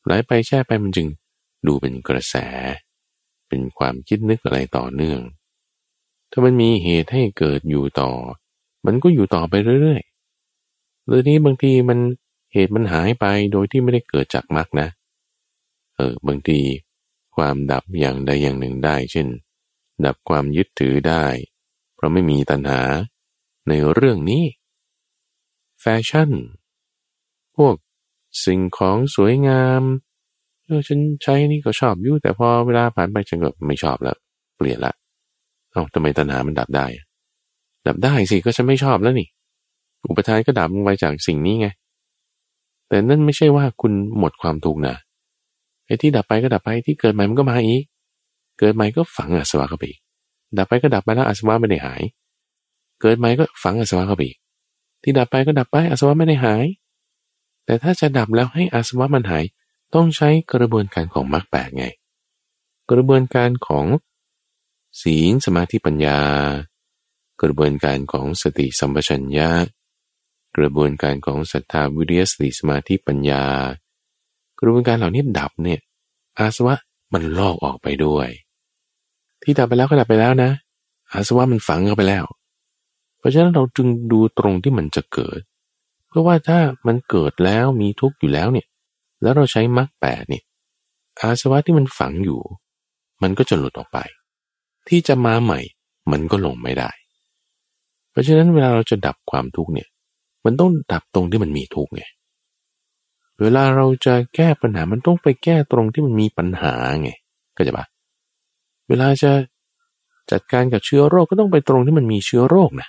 [0.04, 1.08] ไหลไปแช่ไปมันจึง
[1.66, 2.34] ดูเป็นกระแส
[3.48, 5.20] เป็นความคิดนึกอะไรต่อเนื่อง
[6.30, 8.10] ถ้ามันมีเหตุให้เกิดอยู่ต่อ
[8.86, 10.02] มันก็อยู่ต่อไปเรื่อย
[11.06, 11.98] หรือนี้บางทีมัน
[12.52, 14.88] เหตุมันหายไปโดยที่ไม่ได้เกิดจากมรรคนะ
[15.96, 16.60] เออบางที
[17.36, 19.26] ความดับอย่างใดอย่างหนึ่งได้ เช่น
[20.05, 21.24] ดับความยึดถือได้
[21.95, 22.80] เพราะไม่มีตัณหา
[23.68, 24.45] ในเรื่องนี้
[25.80, 26.30] แฟชั่น
[27.57, 27.74] พวก
[28.45, 29.82] สิ่งของสวยงาม
[30.64, 34.16] เออฉันใช้นี่ก็ชอบอยู่แต่พอเวลาผ่านไปฉันก็ไม่ชอบแล้ว
[34.57, 34.92] เปลี่ยนละ
[35.72, 36.86] เอา้าทำไมตัณหามันดับได้
[37.86, 39.28] ดับได้สิก็ฉันไม่ชอบแล้วนี่
[40.09, 41.68] อุปทานก็ดับลงไปจากสิ่งนี้ไง
[42.88, 44.95] แต่นั่นไม่ใช่ว่าคุณหมดความทุกข์นะ
[45.86, 47.82] ไอ้ที่ดับไปก็ดับไปที่เกิดใหม่มันก็มาอีก
[48.59, 50.00] เกิดใหม่ก็ฝังอาสวะเข้าไปอีก
[50.59, 52.02] ดับไปก็ดับไปแล้วอาสวะไม่ได้หาย
[53.00, 54.38] เกิดใหม่ก็ฝังอาสวะเข้าไปอีก
[55.02, 56.64] ที่ดับไปก็ดับไปอาสวะไม่ได้หาย
[57.64, 59.44] แต่ถ้าจะดับแล้วให้อาสวะมันหาย
[59.94, 61.86] ต้องใช้กระบวนการของมรรคแปดไง
[62.90, 63.86] กระบวนการของ
[65.02, 66.20] ศีลสมาธิปัญญา
[67.42, 69.50] กระบวนการของสติสัมปชัญญะ
[70.57, 73.44] กระบวนการของศรัทธาวิริยสติสมาธิปัญญา
[74.61, 75.80] กระบวนการเหล่านี้ดับเนี่ย
[76.38, 76.76] อาสวะ
[77.12, 78.28] มันลอกออกไปด้วย
[79.45, 80.51] ที่ดับไปแล้วก็ดับไปแล้วนะ
[81.12, 82.24] อาสวะมันฝังเข้าไปแล้ว
[83.18, 85.40] เพราะฉะนั้นเราจึงดูตรงที่มันจะเกิด
[86.09, 88.66] เพราะว่าถ้ามันเกิดแล้วมีทุกข์อยู่แล้วเนี่ย
[89.22, 90.45] แล้วเราใช้มรรคแปดเนี่ย
[91.20, 92.40] อาสวะที่มันฝังอยู่
[93.22, 93.99] มันก็จะหลุดออกไป
[94.88, 95.61] ที่จะมาใหม่
[96.12, 96.90] มันก็ลงไม่ได้
[98.11, 99.88] เพราะฉะนั้นเวลาเราจะดับความทุกข์เนี่ย
[100.45, 102.03] มันต้องดับตรงที่มันมีทุกข์ไง
[103.40, 107.11] เวลาเราจะแก้ปัญหา มันต้องไปแก้ตรงที่มันมีปัญหาไง
[107.57, 107.86] ก็จะปะ
[108.89, 109.32] เวลาจะ
[110.30, 112.89] จัดการกับเชื้อโรคก็ต้องไปตรงที่มันมีเชื้อโรคนะ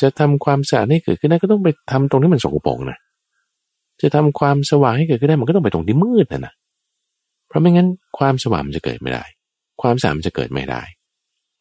[0.00, 2.98] จะทำความสะอาดให้เกิดขึ้นได้ก็ต้องไปทำตรงที่มันสกปรกนะ
[4.02, 6.52] จะทำความสว่างให้เกิดขึ้นได้มันก็ต้องไปตรงที่มืดนะนะ
[7.48, 7.88] เพราะไม่งั้น
[8.18, 9.24] ความสว่างมันจะเกิดไม่ได้
[9.82, 10.82] ความสะอาดมันจะเกิดไม่ได้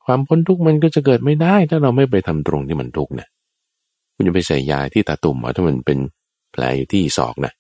[0.06, 3.28] ความพ้นทุกข์มันก็จะเกิดไม่ได้ ถ้าเราไม่ไปทำตรงที่มันทุกข์นะ
[4.16, 6.00] คุณจะไปใส่ยาที่ตาตุ่มถ้ามันเป็น
[6.52, 7.54] แผลอยู่ที่ศอกนะ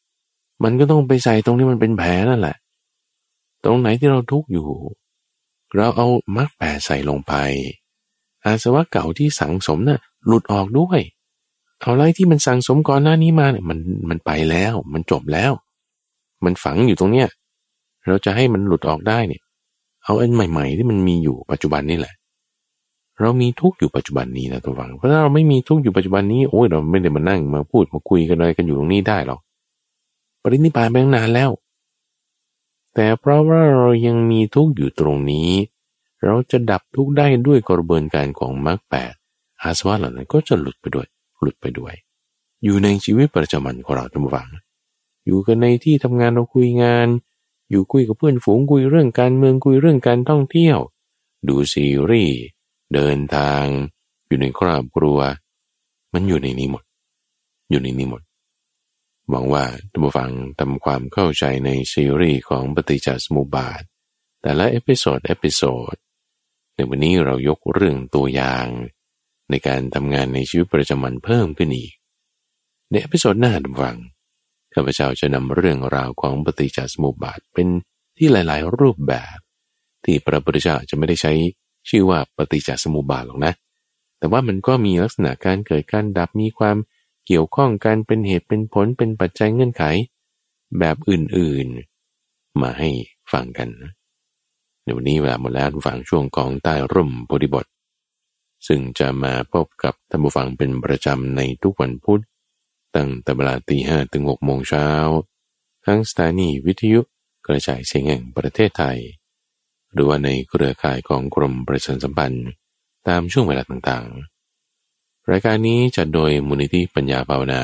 [0.64, 2.56] มันก็ต้องไปใส่ตรงที่มันเป็นแผลนั่นแหละ
[3.66, 4.68] ตรงไหนที่เราทุกข์อยู่
[5.76, 6.08] เราเอา
[6.38, 7.34] มรรคแปดใส่ลงไป
[8.46, 11.00] อาสวะเก่าที่สังสมนะ่ะหลุดออกด้วย
[11.82, 15.52] เอาไรที่มันสังสมก่อนหน้านี้มาเนี่ยมันมันไปแล้ว มันจบแล้ว
[16.44, 17.28] มันฝังอยู่ตรงเนี้ย
[18.08, 19.42] เราจะให้มันหลุดออกได้เนี่ย
[20.04, 22.14] เอาอันใหม่ ๆ ที่มันมีอยู่ปัจจุบันนี่แหละ
[23.22, 29.40] เรามีทุกอยู่ปัจจุบันนี้นะตัวฟังเพราะถ้าเราไม่มีทุกอยู่ปัจจุบันนี้โอ้ยเราไม่ได้มานั่งมาพูดมาคุยกันอะไรกันอยู่ตรงนี้ได้หรอก
[30.42, 31.50] ปรินิพานไปตั้งนานแล้ว
[32.96, 35.52] แต่เพราะว่าเรายังมีทุกข์อยู่ตรงนี้
[36.24, 39.14] เราจะดับทุกข์ได้ด้วยกระบวนการของมรรคแปด
[39.62, 41.08] อาสวะเหล่านั้นก็จะหลุดไปด้วย
[41.42, 41.94] หลุดไปด้วย
[42.64, 44.50] อยู่ในชีวิตประจำวันของเราทุกฝัง
[45.26, 47.08] อยู่กันในที่ทำงานเราคุยงาน
[47.70, 50.78] อยู่คุยกับเพื่อนฝูงคุยเรื่องการเมืองคุยเรื่องการท่องเที่ยว
[51.48, 52.40] ดูซีรีส์
[52.94, 53.64] เดินทาง
[54.28, 55.18] อยู่ในครอบครัว
[56.14, 56.84] มันอยู่ในนี้หมด
[57.70, 58.22] อยู่ในนี้หมด
[59.30, 63.82] หวังว่าท่านผู้ฟังทำความเข้าใจในซีรีส์ของปฏิจจสมุปบาท
[64.42, 65.96] แต่ละ episode episode
[66.76, 68.68] ในวันนี้เรายกเรื่องตัวอย่าง
[69.50, 71.94] ในการทำงานในชีวิตประจำวันเพิ่มขึ้นอีก
[72.90, 73.98] ใน episode หน้าท่านผู้ฟัง
[74.74, 77.68] ข้าพเจ้าจะนำเรื่องราวของปฏิจจสมุปบาทเป็น
[78.18, 79.38] ที่หลาย ๆ รูปแบบ
[80.04, 81.34] ที่พระพุทธเจ้าจะไม่ได้ใช้
[81.90, 83.54] ชื่อว่าปฏิจจสมุปบาทหรอกนะ
[84.20, 86.78] แต่ว่ามันก็มีลักษณะการเกิดการดับมีความ
[87.28, 89.84] เกี่ยวข้องกันเป็นเหตุเป็นผลเป็นปัจจัยเงื่อนไข
[90.80, 92.90] แบบอื่นๆ มาให้
[93.32, 93.70] ฟังกัน
[94.84, 97.66] ในวันนี้เวลาหมดแล้วฟังช่วงของใต้ร่มโพธิบท
[98.68, 102.22] ซึ่งจะมาพบกับท่านผู้ฟังเป็นประจำในทุกวันพุธ
[102.96, 104.88] ตั้งแต่เวลาตีห้ถึงหกโมงเช้า
[105.86, 107.00] ทั้งสถานีวิทยุ
[107.48, 109.00] กระจายเสียงแห่งประเทศไทย
[109.94, 112.48] หรือว่าในเครือข่ายของกรมประชาสัมพันธ์
[113.08, 114.35] ตามช่วงเวลาต่างๆ
[115.32, 117.64] รายการนี้จัดโดยมูลนิธิปัญญาภาวนา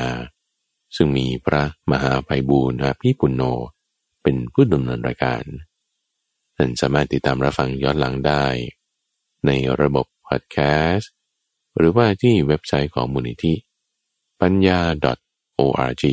[0.96, 3.44] ซึ่งมีพระมหาไพบูรณ์อาภีปุณโญ
[4.22, 5.44] เป็นผู้ดำเนินรายการ
[6.56, 8.46] ท่านสามารถติดตามรับฟังย้อนหลังได้
[9.46, 9.52] ใน
[9.82, 10.58] ระบบพอดแค
[10.92, 11.12] สต์
[11.78, 13.54] หรือว่าที่เว็บไซต์ของมูลนิธิ
[14.42, 14.80] ปัญญา
[15.60, 16.04] .org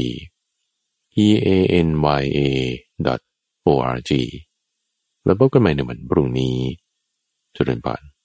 [1.13, 1.15] p
[1.47, 1.49] a
[1.87, 1.89] n
[2.21, 2.41] y a
[3.67, 4.11] .org
[5.25, 6.57] แล้วพบกันใหม่ในวันพรุ่งนี้
[7.55, 8.18] จุดเริ่มต้น